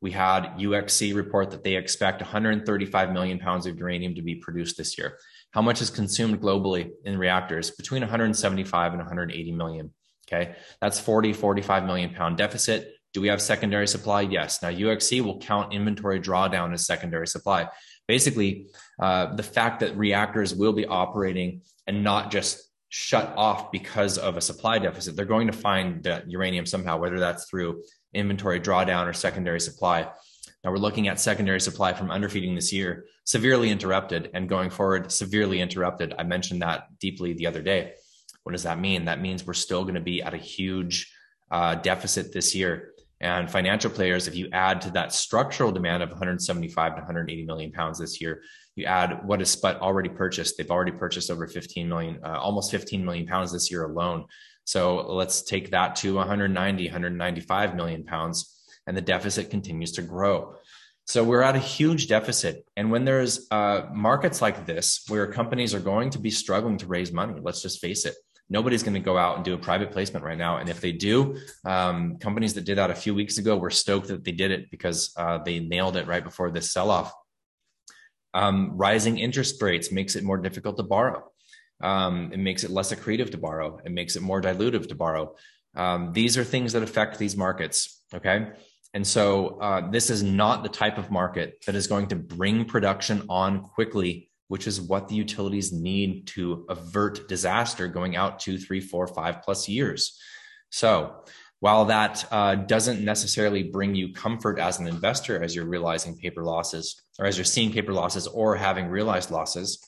We 0.00 0.10
had 0.12 0.56
UxC 0.58 1.14
report 1.14 1.50
that 1.50 1.64
they 1.64 1.76
expect 1.76 2.22
135 2.22 3.12
million 3.12 3.38
pounds 3.38 3.66
of 3.66 3.78
uranium 3.78 4.14
to 4.14 4.22
be 4.22 4.36
produced 4.36 4.76
this 4.76 4.96
year. 4.96 5.18
How 5.50 5.62
much 5.62 5.82
is 5.82 5.90
consumed 5.90 6.40
globally 6.40 6.90
in 7.04 7.18
reactors? 7.18 7.70
Between 7.70 8.02
175 8.02 8.92
and 8.92 9.00
180 9.00 9.52
million. 9.52 9.92
Okay. 10.28 10.56
That's 10.80 10.98
40, 10.98 11.32
45 11.32 11.84
million 11.84 12.12
pound 12.14 12.36
deficit. 12.36 12.95
Do 13.16 13.22
we 13.22 13.28
have 13.28 13.40
secondary 13.40 13.88
supply? 13.88 14.20
Yes. 14.20 14.60
Now, 14.60 14.68
UxC 14.68 15.22
will 15.22 15.38
count 15.38 15.72
inventory 15.72 16.20
drawdown 16.20 16.74
as 16.74 16.84
secondary 16.84 17.26
supply. 17.26 17.66
Basically, 18.06 18.66
uh, 19.00 19.34
the 19.34 19.42
fact 19.42 19.80
that 19.80 19.96
reactors 19.96 20.54
will 20.54 20.74
be 20.74 20.84
operating 20.84 21.62
and 21.86 22.04
not 22.04 22.30
just 22.30 22.70
shut 22.90 23.32
off 23.34 23.72
because 23.72 24.18
of 24.18 24.36
a 24.36 24.42
supply 24.42 24.78
deficit. 24.78 25.16
They're 25.16 25.24
going 25.24 25.46
to 25.46 25.54
find 25.54 26.02
that 26.02 26.30
uranium 26.30 26.66
somehow, 26.66 26.98
whether 26.98 27.18
that's 27.18 27.48
through 27.48 27.84
inventory 28.12 28.60
drawdown 28.60 29.06
or 29.06 29.14
secondary 29.14 29.60
supply. 29.60 30.06
Now 30.62 30.70
we're 30.70 30.76
looking 30.76 31.08
at 31.08 31.18
secondary 31.18 31.62
supply 31.62 31.94
from 31.94 32.10
underfeeding 32.10 32.54
this 32.54 32.70
year, 32.70 33.06
severely 33.24 33.70
interrupted, 33.70 34.28
and 34.34 34.46
going 34.46 34.68
forward, 34.68 35.10
severely 35.10 35.62
interrupted. 35.62 36.12
I 36.18 36.24
mentioned 36.24 36.60
that 36.60 36.88
deeply 37.00 37.32
the 37.32 37.46
other 37.46 37.62
day. 37.62 37.94
What 38.42 38.52
does 38.52 38.64
that 38.64 38.78
mean? 38.78 39.06
That 39.06 39.22
means 39.22 39.46
we're 39.46 39.54
still 39.54 39.84
going 39.84 39.94
to 39.94 40.02
be 40.02 40.22
at 40.22 40.34
a 40.34 40.36
huge 40.36 41.10
uh, 41.50 41.76
deficit 41.76 42.34
this 42.34 42.54
year. 42.54 42.92
And 43.20 43.50
financial 43.50 43.90
players, 43.90 44.28
if 44.28 44.36
you 44.36 44.48
add 44.52 44.82
to 44.82 44.90
that 44.90 45.12
structural 45.12 45.72
demand 45.72 46.02
of 46.02 46.10
175 46.10 46.92
to 46.92 46.96
180 46.96 47.44
million 47.46 47.72
pounds 47.72 47.98
this 47.98 48.20
year, 48.20 48.42
you 48.74 48.84
add 48.84 49.26
what 49.26 49.40
is 49.40 49.50
Sput 49.50 49.80
already 49.80 50.10
purchased. 50.10 50.58
They've 50.58 50.70
already 50.70 50.92
purchased 50.92 51.30
over 51.30 51.46
15 51.46 51.88
million, 51.88 52.20
uh, 52.22 52.38
almost 52.38 52.70
15 52.70 53.04
million 53.04 53.26
pounds 53.26 53.52
this 53.52 53.70
year 53.70 53.84
alone. 53.84 54.26
So 54.64 54.96
let's 55.14 55.42
take 55.42 55.70
that 55.70 55.96
to 55.96 56.16
190, 56.16 56.84
195 56.84 57.74
million 57.74 58.04
pounds, 58.04 58.62
and 58.86 58.96
the 58.96 59.00
deficit 59.00 59.48
continues 59.48 59.92
to 59.92 60.02
grow. 60.02 60.56
So 61.06 61.22
we're 61.22 61.42
at 61.42 61.54
a 61.54 61.60
huge 61.60 62.08
deficit. 62.08 62.66
And 62.76 62.90
when 62.90 63.04
there's 63.04 63.46
uh, 63.52 63.82
markets 63.94 64.42
like 64.42 64.66
this, 64.66 65.04
where 65.06 65.30
companies 65.30 65.72
are 65.72 65.80
going 65.80 66.10
to 66.10 66.18
be 66.18 66.30
struggling 66.30 66.78
to 66.78 66.86
raise 66.86 67.12
money, 67.12 67.34
let's 67.40 67.62
just 67.62 67.80
face 67.80 68.04
it, 68.04 68.16
nobody's 68.48 68.82
going 68.82 68.94
to 68.94 69.00
go 69.00 69.18
out 69.18 69.36
and 69.36 69.44
do 69.44 69.54
a 69.54 69.58
private 69.58 69.90
placement 69.90 70.24
right 70.24 70.38
now. 70.38 70.58
And 70.58 70.68
if 70.68 70.80
they 70.80 70.92
do, 70.92 71.36
um, 71.64 72.18
companies 72.18 72.54
that 72.54 72.64
did 72.64 72.78
that 72.78 72.90
a 72.90 72.94
few 72.94 73.14
weeks 73.14 73.38
ago 73.38 73.56
were 73.56 73.70
stoked 73.70 74.08
that 74.08 74.24
they 74.24 74.32
did 74.32 74.50
it 74.50 74.70
because 74.70 75.12
uh, 75.16 75.38
they 75.38 75.58
nailed 75.58 75.96
it 75.96 76.06
right 76.06 76.22
before 76.22 76.50
this 76.50 76.70
sell 76.70 76.90
off. 76.90 77.12
Um, 78.34 78.76
rising 78.76 79.18
interest 79.18 79.60
rates 79.62 79.90
makes 79.90 80.14
it 80.14 80.22
more 80.22 80.38
difficult 80.38 80.76
to 80.76 80.82
borrow. 80.82 81.24
Um, 81.82 82.30
it 82.32 82.38
makes 82.38 82.64
it 82.64 82.70
less 82.70 82.92
accretive 82.92 83.30
to 83.32 83.38
borrow. 83.38 83.80
It 83.84 83.92
makes 83.92 84.16
it 84.16 84.22
more 84.22 84.40
dilutive 84.40 84.88
to 84.88 84.94
borrow. 84.94 85.34
Um, 85.74 86.12
these 86.12 86.38
are 86.38 86.44
things 86.44 86.72
that 86.72 86.82
affect 86.82 87.18
these 87.18 87.36
markets. 87.36 88.02
Okay. 88.14 88.48
And 88.94 89.06
so 89.06 89.58
uh, 89.60 89.90
this 89.90 90.08
is 90.08 90.22
not 90.22 90.62
the 90.62 90.68
type 90.68 90.96
of 90.96 91.10
market 91.10 91.62
that 91.66 91.74
is 91.74 91.86
going 91.86 92.06
to 92.08 92.16
bring 92.16 92.64
production 92.64 93.24
on 93.28 93.60
quickly 93.60 94.30
which 94.48 94.66
is 94.66 94.80
what 94.80 95.08
the 95.08 95.14
utilities 95.14 95.72
need 95.72 96.26
to 96.28 96.64
avert 96.68 97.28
disaster 97.28 97.88
going 97.88 98.16
out 98.16 98.38
two, 98.38 98.58
three, 98.58 98.80
four, 98.80 99.06
five 99.06 99.42
plus 99.42 99.68
years. 99.68 100.18
So, 100.70 101.24
while 101.60 101.86
that 101.86 102.26
uh, 102.30 102.54
doesn't 102.54 103.02
necessarily 103.02 103.62
bring 103.62 103.94
you 103.94 104.12
comfort 104.12 104.58
as 104.58 104.78
an 104.78 104.86
investor 104.86 105.42
as 105.42 105.56
you're 105.56 105.64
realizing 105.64 106.16
paper 106.16 106.44
losses 106.44 107.00
or 107.18 107.24
as 107.24 107.38
you're 107.38 107.46
seeing 107.46 107.72
paper 107.72 107.94
losses 107.94 108.26
or 108.26 108.56
having 108.56 108.88
realized 108.88 109.30
losses, 109.30 109.82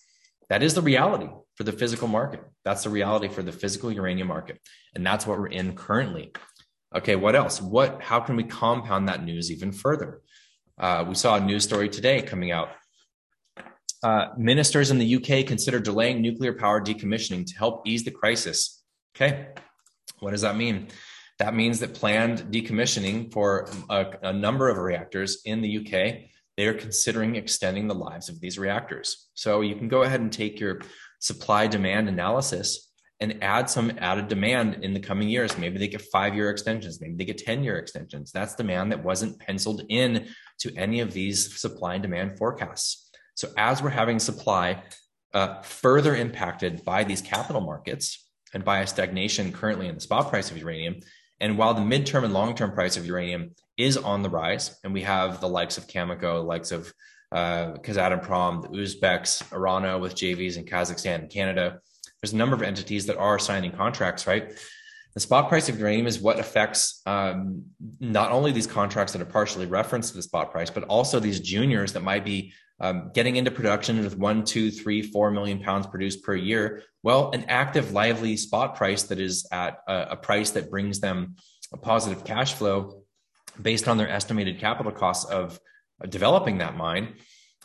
that 0.49 0.63
is 0.63 0.75
the 0.75 0.81
reality 0.81 1.29
for 1.57 1.65
the 1.65 1.73
physical 1.73 2.09
market. 2.09 2.41
That's 2.65 2.85
the 2.85 2.91
reality 2.91 3.29
for 3.29 3.43
the 3.43 3.53
physical 3.53 3.93
uranium 3.93 4.29
market. 4.29 4.61
And 4.95 5.07
that's 5.07 5.27
what 5.27 5.39
we're 5.39 5.49
in 5.49 5.75
currently. 5.75 6.33
Okay, 6.97 7.17
what 7.17 7.37
else? 7.37 7.61
What? 7.61 8.03
How 8.03 8.21
can 8.21 8.37
we 8.37 8.45
compound 8.45 9.09
that 9.09 9.23
news 9.23 9.53
even 9.53 9.73
further? 9.73 10.23
Uh, 10.79 11.05
we 11.07 11.15
saw 11.15 11.37
a 11.37 11.41
news 11.41 11.65
story 11.65 11.91
today 11.91 12.23
coming 12.23 12.51
out 12.51 12.71
uh, 14.03 14.29
ministers 14.37 14.91
in 14.91 14.99
the 14.99 15.17
UK 15.17 15.47
consider 15.47 15.81
delaying 15.81 16.23
nuclear 16.23 16.53
power 16.53 16.81
decommissioning 16.81 17.47
to 17.47 17.59
help 17.59 17.87
ease 17.87 18.05
the 18.05 18.11
crisis. 18.11 18.83
Okay, 19.17 19.49
what 20.21 20.31
does 20.31 20.43
that 20.43 20.57
mean? 20.57 20.89
That 21.39 21.55
means 21.55 21.81
that 21.81 21.95
planned 21.95 22.53
decommissioning 22.53 23.33
for 23.33 23.69
a, 23.89 24.07
a 24.23 24.33
number 24.33 24.69
of 24.69 24.79
reactors 24.79 25.43
in 25.45 25.61
the 25.61 25.79
UK, 25.79 26.31
they 26.57 26.67
are 26.67 26.75
considering 26.75 27.37
extending 27.37 27.87
the 27.87 27.95
lives 27.95 28.29
of 28.29 28.41
these 28.41 28.59
reactors. 28.59 29.29
So 29.35 29.61
you 29.61 29.77
can 29.77 29.89
go 29.89 30.03
ahead 30.03 30.21
and 30.21 30.33
take 30.33 30.59
your 30.59 30.81
supply 31.21 31.69
demand 31.69 32.09
analysis 32.09 32.89
and 33.21 33.43
add 33.43 33.69
some 33.69 33.93
added 33.99 34.29
demand 34.29 34.85
in 34.85 34.95
the 34.95 35.01
coming 35.01 35.29
years. 35.29 35.59
Maybe 35.59 35.79
they 35.79 35.89
get 35.89 36.03
five 36.03 36.35
year 36.35 36.51
extensions, 36.51 37.01
maybe 37.01 37.17
they 37.17 37.25
get 37.25 37.39
10 37.39 37.65
year 37.65 37.79
extensions. 37.79 38.31
That's 38.33 38.55
demand 38.55 38.93
that 38.93 39.03
wasn't 39.03 39.39
penciled 39.41 39.83
in 39.89 40.29
to 40.61 40.75
any 40.77 41.01
of 41.01 41.13
these 41.13 41.61
supply 41.61 41.95
and 41.95 42.03
demand 42.03 42.39
forecasts. 42.39 43.08
So 43.39 43.49
as 43.57 43.81
we're 43.81 43.91
having 43.91 44.19
supply 44.19 44.83
uh, 45.33 45.63
further 45.63 46.17
impacted 46.17 46.85
by 46.85 47.05
these 47.05 47.23
capital 47.23 47.61
markets 47.61 48.29
and 48.53 48.65
by 48.65 48.81
a 48.81 48.87
stagnation 48.89 49.53
currently 49.53 49.87
in 49.87 49.95
the 49.95 50.01
spot 50.01 50.29
price 50.29 50.51
of 50.51 50.59
uranium, 50.59 50.97
and 51.39 51.57
while 51.57 51.73
the 51.73 51.81
midterm 51.81 52.25
and 52.25 52.35
long 52.35 52.57
term 52.57 52.73
price 52.73 52.97
of 52.97 53.07
uranium 53.07 53.53
is 53.77 53.97
on 53.97 54.23
the 54.23 54.29
rise, 54.29 54.77
and 54.83 54.93
we 54.93 55.03
have 55.03 55.41
the 55.41 55.49
likes 55.49 55.79
of 55.79 55.87
Cameco, 55.87 56.45
likes 56.45 56.73
of 56.73 56.93
uh, 57.31 57.75
Kazatomprom, 57.75 58.63
the 58.63 58.69
Uzbeks, 58.71 59.45
Orano 59.51 60.01
with 60.01 60.17
JVs 60.17 60.57
in 60.57 60.65
Kazakhstan 60.65 61.21
and 61.21 61.31
Canada, 61.31 61.79
there's 62.21 62.33
a 62.33 62.37
number 62.37 62.57
of 62.57 62.63
entities 62.63 63.07
that 63.07 63.19
are 63.19 63.39
signing 63.39 63.71
contracts, 63.71 64.27
right? 64.27 64.53
The 65.15 65.21
spot 65.21 65.49
price 65.49 65.69
of 65.69 65.79
uranium 65.79 66.09
is 66.09 66.19
what 66.19 66.41
affects 66.41 67.03
um, 67.07 67.67
not 68.01 68.33
only 68.33 68.51
these 68.51 68.67
contracts 68.67 69.13
that 69.13 69.23
are 69.23 69.27
partially 69.27 69.67
referenced 69.67 70.11
to 70.11 70.17
the 70.17 70.23
spot 70.23 70.51
price, 70.51 70.71
but 70.71 70.83
also 70.85 71.21
these 71.21 71.39
juniors 71.39 71.93
that 71.93 72.03
might 72.03 72.25
be 72.25 72.53
um, 72.81 73.11
getting 73.13 73.37
into 73.37 73.51
production 73.51 74.03
with 74.03 74.17
one, 74.17 74.45
two, 74.45 74.71
three, 74.71 75.03
four 75.03 75.31
million 75.31 75.61
pounds 75.61 75.87
produced 75.87 76.23
per 76.23 76.35
year. 76.35 76.83
Well, 77.03 77.31
an 77.33 77.45
active, 77.49 77.93
lively 77.93 78.37
spot 78.37 78.77
price 78.77 79.05
that 79.05 79.19
is 79.19 79.47
at 79.51 79.79
a, 79.89 80.09
a 80.11 80.17
price 80.17 80.51
that 80.53 80.71
brings 80.71 81.01
them 81.01 81.37
a 81.73 81.77
positive 81.77 82.25
cash 82.25 82.55
flow 82.55 83.03
based 83.61 83.89
on 83.89 83.97
their 83.97 84.09
estimated 84.09 84.61
capital 84.61 84.93
costs 84.93 85.31
of, 85.31 85.59
developing 86.09 86.59
that 86.59 86.77
mine. 86.77 87.15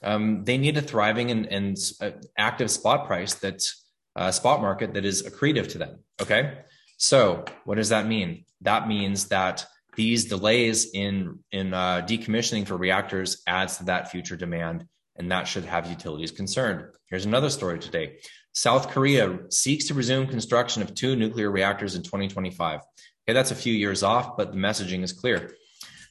Um, 0.01 0.43
they 0.43 0.57
need 0.57 0.75
a 0.75 0.81
thriving 0.81 1.29
and, 1.29 1.45
and 1.45 1.77
uh, 2.01 2.11
active 2.35 2.71
spot 2.71 3.05
price 3.05 3.35
that's 3.35 3.85
uh, 4.15 4.31
spot 4.31 4.59
market 4.59 4.95
that 4.95 5.05
is 5.05 5.21
accretive 5.21 5.69
to 5.69 5.77
them. 5.77 5.99
Okay. 6.19 6.57
So 6.97 7.45
what 7.65 7.75
does 7.75 7.89
that 7.89 8.07
mean? 8.07 8.45
That 8.61 8.87
means 8.87 9.27
that 9.27 9.65
these 9.95 10.25
delays 10.25 10.91
in 10.93 11.39
in 11.51 11.73
uh, 11.73 12.05
decommissioning 12.07 12.65
for 12.65 12.75
reactors 12.75 13.43
adds 13.45 13.77
to 13.77 13.83
that 13.85 14.09
future 14.09 14.35
demand 14.35 14.87
and 15.17 15.31
that 15.31 15.47
should 15.47 15.65
have 15.65 15.89
utilities 15.89 16.31
concerned. 16.31 16.85
Here's 17.09 17.25
another 17.25 17.49
story 17.49 17.79
today. 17.79 18.17
South 18.53 18.89
Korea 18.89 19.39
seeks 19.49 19.87
to 19.87 19.93
resume 19.93 20.27
construction 20.27 20.81
of 20.81 20.93
two 20.93 21.15
nuclear 21.15 21.49
reactors 21.49 21.95
in 21.95 22.03
2025. 22.03 22.79
Okay, 22.79 23.33
that's 23.33 23.51
a 23.51 23.55
few 23.55 23.73
years 23.73 24.03
off, 24.03 24.37
but 24.37 24.51
the 24.51 24.57
messaging 24.57 25.03
is 25.03 25.13
clear. 25.13 25.55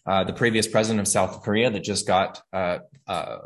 Uh, 0.05 0.25
the 0.25 0.33
previous 0.33 0.67
president 0.67 1.01
of 1.01 1.09
South 1.09 1.43
Korea 1.43 1.71
that 1.71 1.85
just 1.85 2.07
got 2.07 2.43
uh, 2.53 2.79
uh, 3.07 3.39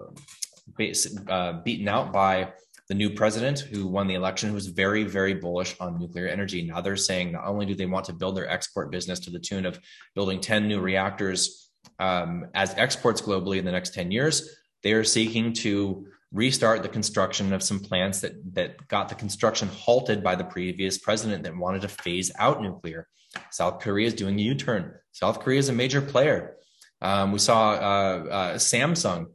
uh, 1.29 1.53
beaten 1.65 1.89
out 1.89 2.13
by 2.13 2.53
the 2.89 2.95
new 2.95 3.11
president 3.11 3.61
who 3.61 3.87
won 3.87 4.07
the 4.07 4.15
election, 4.15 4.49
who 4.49 4.55
was 4.55 4.69
very, 4.69 5.03
very 5.03 5.35
bullish 5.35 5.75
on 5.81 5.99
nuclear 5.99 6.29
energy. 6.29 6.63
Now 6.63 6.81
they're 6.81 6.97
saying 6.97 7.33
not 7.33 7.47
only 7.47 7.67
do 7.67 7.75
they 7.75 7.87
want 7.87 8.07
to 8.07 8.13
build 8.13 8.37
their 8.37 8.49
export 8.49 8.91
business 8.91 9.19
to 9.21 9.31
the 9.31 9.41
tune 9.41 9.67
of 9.67 9.79
building 10.15 10.41
10 10.41 10.69
new 10.69 10.81
reactors 10.81 11.71
um, 11.99 12.47
as 12.55 12.75
exports 12.77 13.21
globally 13.21 13.59
in 13.59 13.65
the 13.65 13.73
next 13.73 13.93
10 13.93 14.11
years, 14.11 14.57
they 14.87 14.93
are 14.93 15.03
seeking 15.03 15.53
to 15.53 16.07
restart 16.31 16.85
the 16.85 16.89
construction 16.89 17.53
of 17.53 17.61
some 17.61 17.81
plants 17.81 18.21
that 18.21 18.35
that 18.55 18.87
got 18.87 19.09
the 19.09 19.17
construction 19.17 19.67
halted 19.67 20.23
by 20.23 20.37
the 20.37 20.45
previous 20.45 20.97
president 20.97 21.43
that 21.43 21.57
wanted 21.57 21.83
to 21.83 21.89
phase 21.89 22.31
out 22.39 22.63
nuclear. 22.63 23.09
South 23.51 23.81
Korea 23.81 24.07
is 24.07 24.15
doing 24.15 24.39
a 24.39 24.43
U-turn. 24.43 24.95
South 25.11 25.41
Korea 25.41 25.59
is 25.59 25.69
a 25.69 25.73
major 25.73 26.01
player. 26.01 26.55
Um, 27.03 27.33
we 27.33 27.41
saw 27.41 27.71
uh, 27.71 28.25
uh, 28.39 28.55
Samsung 28.55 29.27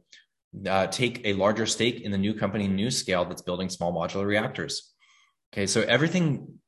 uh, 0.66 0.86
take 0.86 1.20
a 1.26 1.34
larger 1.34 1.66
stake 1.66 2.00
in 2.00 2.12
the 2.12 2.22
new 2.26 2.32
company 2.32 2.66
NuScale 2.66 3.28
that's 3.28 3.42
building 3.42 3.68
small 3.68 3.92
modular 3.92 4.24
reactors. 4.24 4.94
Okay, 5.52 5.66
so 5.66 5.82
everything, 5.82 6.60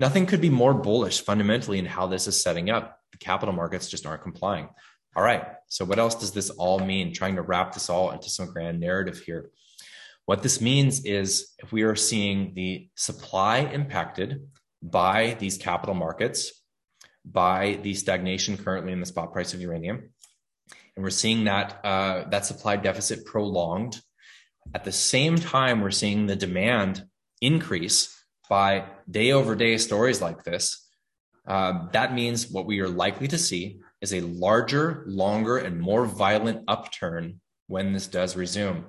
nothing 0.00 0.26
could 0.26 0.40
be 0.40 0.50
more 0.50 0.74
bullish 0.74 1.20
fundamentally 1.20 1.78
in 1.78 1.86
how 1.86 2.08
this 2.08 2.26
is 2.26 2.42
setting 2.42 2.70
up. 2.70 2.98
The 3.12 3.18
capital 3.18 3.54
markets 3.54 3.88
just 3.88 4.04
aren't 4.04 4.22
complying. 4.22 4.68
All 5.16 5.24
right, 5.24 5.44
so 5.66 5.84
what 5.84 5.98
else 5.98 6.14
does 6.14 6.32
this 6.32 6.50
all 6.50 6.78
mean? 6.78 7.12
Trying 7.12 7.36
to 7.36 7.42
wrap 7.42 7.72
this 7.74 7.90
all 7.90 8.12
into 8.12 8.28
some 8.28 8.52
grand 8.52 8.78
narrative 8.78 9.18
here. 9.18 9.50
What 10.26 10.44
this 10.44 10.60
means 10.60 11.04
is 11.04 11.52
if 11.58 11.72
we 11.72 11.82
are 11.82 11.96
seeing 11.96 12.54
the 12.54 12.88
supply 12.94 13.58
impacted 13.58 14.48
by 14.80 15.36
these 15.40 15.58
capital 15.58 15.96
markets, 15.96 16.62
by 17.24 17.80
the 17.82 17.94
stagnation 17.94 18.56
currently 18.56 18.92
in 18.92 19.00
the 19.00 19.06
spot 19.06 19.32
price 19.32 19.52
of 19.52 19.60
uranium, 19.60 20.10
and 20.94 21.02
we're 21.02 21.10
seeing 21.10 21.44
that 21.44 21.80
uh, 21.84 22.28
that 22.30 22.46
supply 22.46 22.76
deficit 22.76 23.24
prolonged. 23.24 24.00
At 24.74 24.84
the 24.84 24.92
same 24.92 25.36
time, 25.36 25.80
we're 25.80 25.90
seeing 25.90 26.26
the 26.26 26.36
demand 26.36 27.04
increase 27.40 28.16
by 28.48 28.84
day 29.10 29.32
over 29.32 29.56
day 29.56 29.76
stories 29.78 30.22
like 30.22 30.44
this. 30.44 30.86
Uh, 31.46 31.88
that 31.92 32.14
means 32.14 32.50
what 32.50 32.66
we 32.66 32.80
are 32.80 32.88
likely 32.88 33.26
to 33.28 33.38
see 33.38 33.80
is 34.00 34.14
a 34.14 34.20
larger, 34.20 35.04
longer, 35.06 35.58
and 35.58 35.80
more 35.80 36.06
violent 36.06 36.64
upturn 36.68 37.40
when 37.66 37.92
this 37.92 38.06
does 38.06 38.36
resume. 38.36 38.84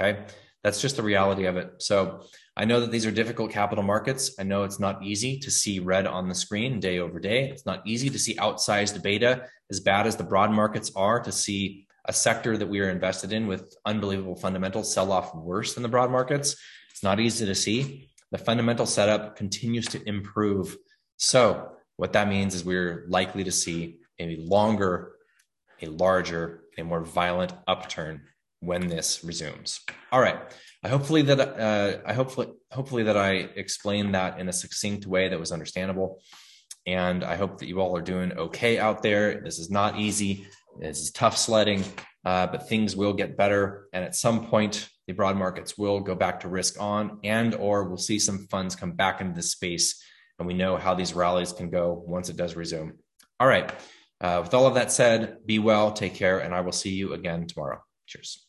Okay, 0.00 0.24
that's 0.64 0.80
just 0.80 0.96
the 0.96 1.02
reality 1.02 1.46
of 1.46 1.56
it. 1.56 1.74
So 1.78 2.22
I 2.56 2.64
know 2.64 2.80
that 2.80 2.90
these 2.90 3.06
are 3.06 3.10
difficult 3.10 3.52
capital 3.52 3.84
markets. 3.84 4.32
I 4.38 4.42
know 4.42 4.64
it's 4.64 4.80
not 4.80 5.02
easy 5.02 5.38
to 5.38 5.50
see 5.50 5.78
red 5.78 6.06
on 6.06 6.28
the 6.28 6.34
screen 6.34 6.80
day 6.80 6.98
over 6.98 7.20
day. 7.20 7.50
It's 7.50 7.66
not 7.66 7.86
easy 7.86 8.10
to 8.10 8.18
see 8.18 8.34
outsized 8.36 9.00
beta 9.02 9.46
as 9.70 9.80
bad 9.80 10.06
as 10.06 10.16
the 10.16 10.24
broad 10.24 10.50
markets 10.50 10.90
are 10.96 11.20
to 11.20 11.30
see 11.30 11.86
a 12.06 12.12
sector 12.12 12.56
that 12.56 12.66
we 12.66 12.80
are 12.80 12.90
invested 12.90 13.32
in 13.32 13.46
with 13.46 13.76
unbelievable 13.84 14.34
fundamentals 14.34 14.92
sell 14.92 15.12
off 15.12 15.34
worse 15.34 15.74
than 15.74 15.82
the 15.82 15.88
broad 15.88 16.10
markets. 16.10 16.56
It's 16.90 17.02
not 17.02 17.20
easy 17.20 17.46
to 17.46 17.54
see. 17.54 18.10
The 18.32 18.38
fundamental 18.38 18.86
setup 18.86 19.36
continues 19.36 19.86
to 19.88 20.08
improve. 20.08 20.76
So, 21.16 21.72
what 21.96 22.12
that 22.14 22.28
means 22.28 22.54
is 22.54 22.64
we're 22.64 23.06
likely 23.08 23.44
to 23.44 23.52
see 23.52 23.98
a 24.18 24.36
longer, 24.38 25.12
a 25.82 25.86
larger, 25.86 26.62
a 26.76 26.82
more 26.82 27.02
violent 27.02 27.52
upturn 27.66 28.22
when 28.60 28.88
this 28.88 29.22
resumes. 29.24 29.80
All 30.10 30.20
right. 30.20 30.38
I 30.82 30.88
hopefully 30.88 31.22
that 31.22 31.40
uh, 31.40 31.98
I 32.06 32.12
hopefully 32.12 32.48
hopefully 32.70 33.04
that 33.04 33.16
I 33.16 33.32
explained 33.56 34.14
that 34.14 34.38
in 34.38 34.48
a 34.48 34.52
succinct 34.52 35.06
way 35.06 35.28
that 35.28 35.38
was 35.38 35.52
understandable. 35.52 36.20
And 36.86 37.24
I 37.24 37.36
hope 37.36 37.58
that 37.58 37.66
you 37.66 37.80
all 37.80 37.96
are 37.96 38.02
doing 38.02 38.32
okay 38.32 38.78
out 38.78 39.02
there. 39.02 39.40
This 39.40 39.58
is 39.58 39.70
not 39.70 39.98
easy. 39.98 40.46
This 40.80 41.00
is 41.00 41.10
tough 41.10 41.36
sledding, 41.36 41.84
uh, 42.24 42.46
but 42.46 42.68
things 42.68 42.96
will 42.96 43.12
get 43.12 43.36
better. 43.36 43.88
And 43.92 44.04
at 44.04 44.14
some 44.14 44.46
point, 44.46 44.88
the 45.06 45.12
broad 45.12 45.36
markets 45.36 45.76
will 45.76 46.00
go 46.00 46.14
back 46.14 46.40
to 46.40 46.48
risk 46.48 46.80
on, 46.80 47.18
and 47.24 47.54
or 47.54 47.84
we'll 47.84 47.96
see 47.96 48.18
some 48.18 48.46
funds 48.46 48.76
come 48.76 48.92
back 48.92 49.20
into 49.20 49.34
the 49.34 49.42
space, 49.42 50.02
and 50.38 50.46
we 50.46 50.54
know 50.54 50.76
how 50.76 50.94
these 50.94 51.14
rallies 51.14 51.52
can 51.52 51.68
go 51.68 52.04
once 52.06 52.28
it 52.28 52.36
does 52.36 52.54
resume. 52.54 52.92
All 53.40 53.48
right. 53.48 53.72
Uh, 54.20 54.40
with 54.42 54.54
all 54.54 54.66
of 54.66 54.74
that 54.74 54.90
said, 54.90 55.38
be 55.46 55.58
well, 55.58 55.92
take 55.92 56.14
care, 56.14 56.40
and 56.40 56.54
I 56.54 56.60
will 56.60 56.72
see 56.72 56.90
you 56.90 57.12
again 57.12 57.46
tomorrow. 57.46 57.82
Cheers. 58.06 58.44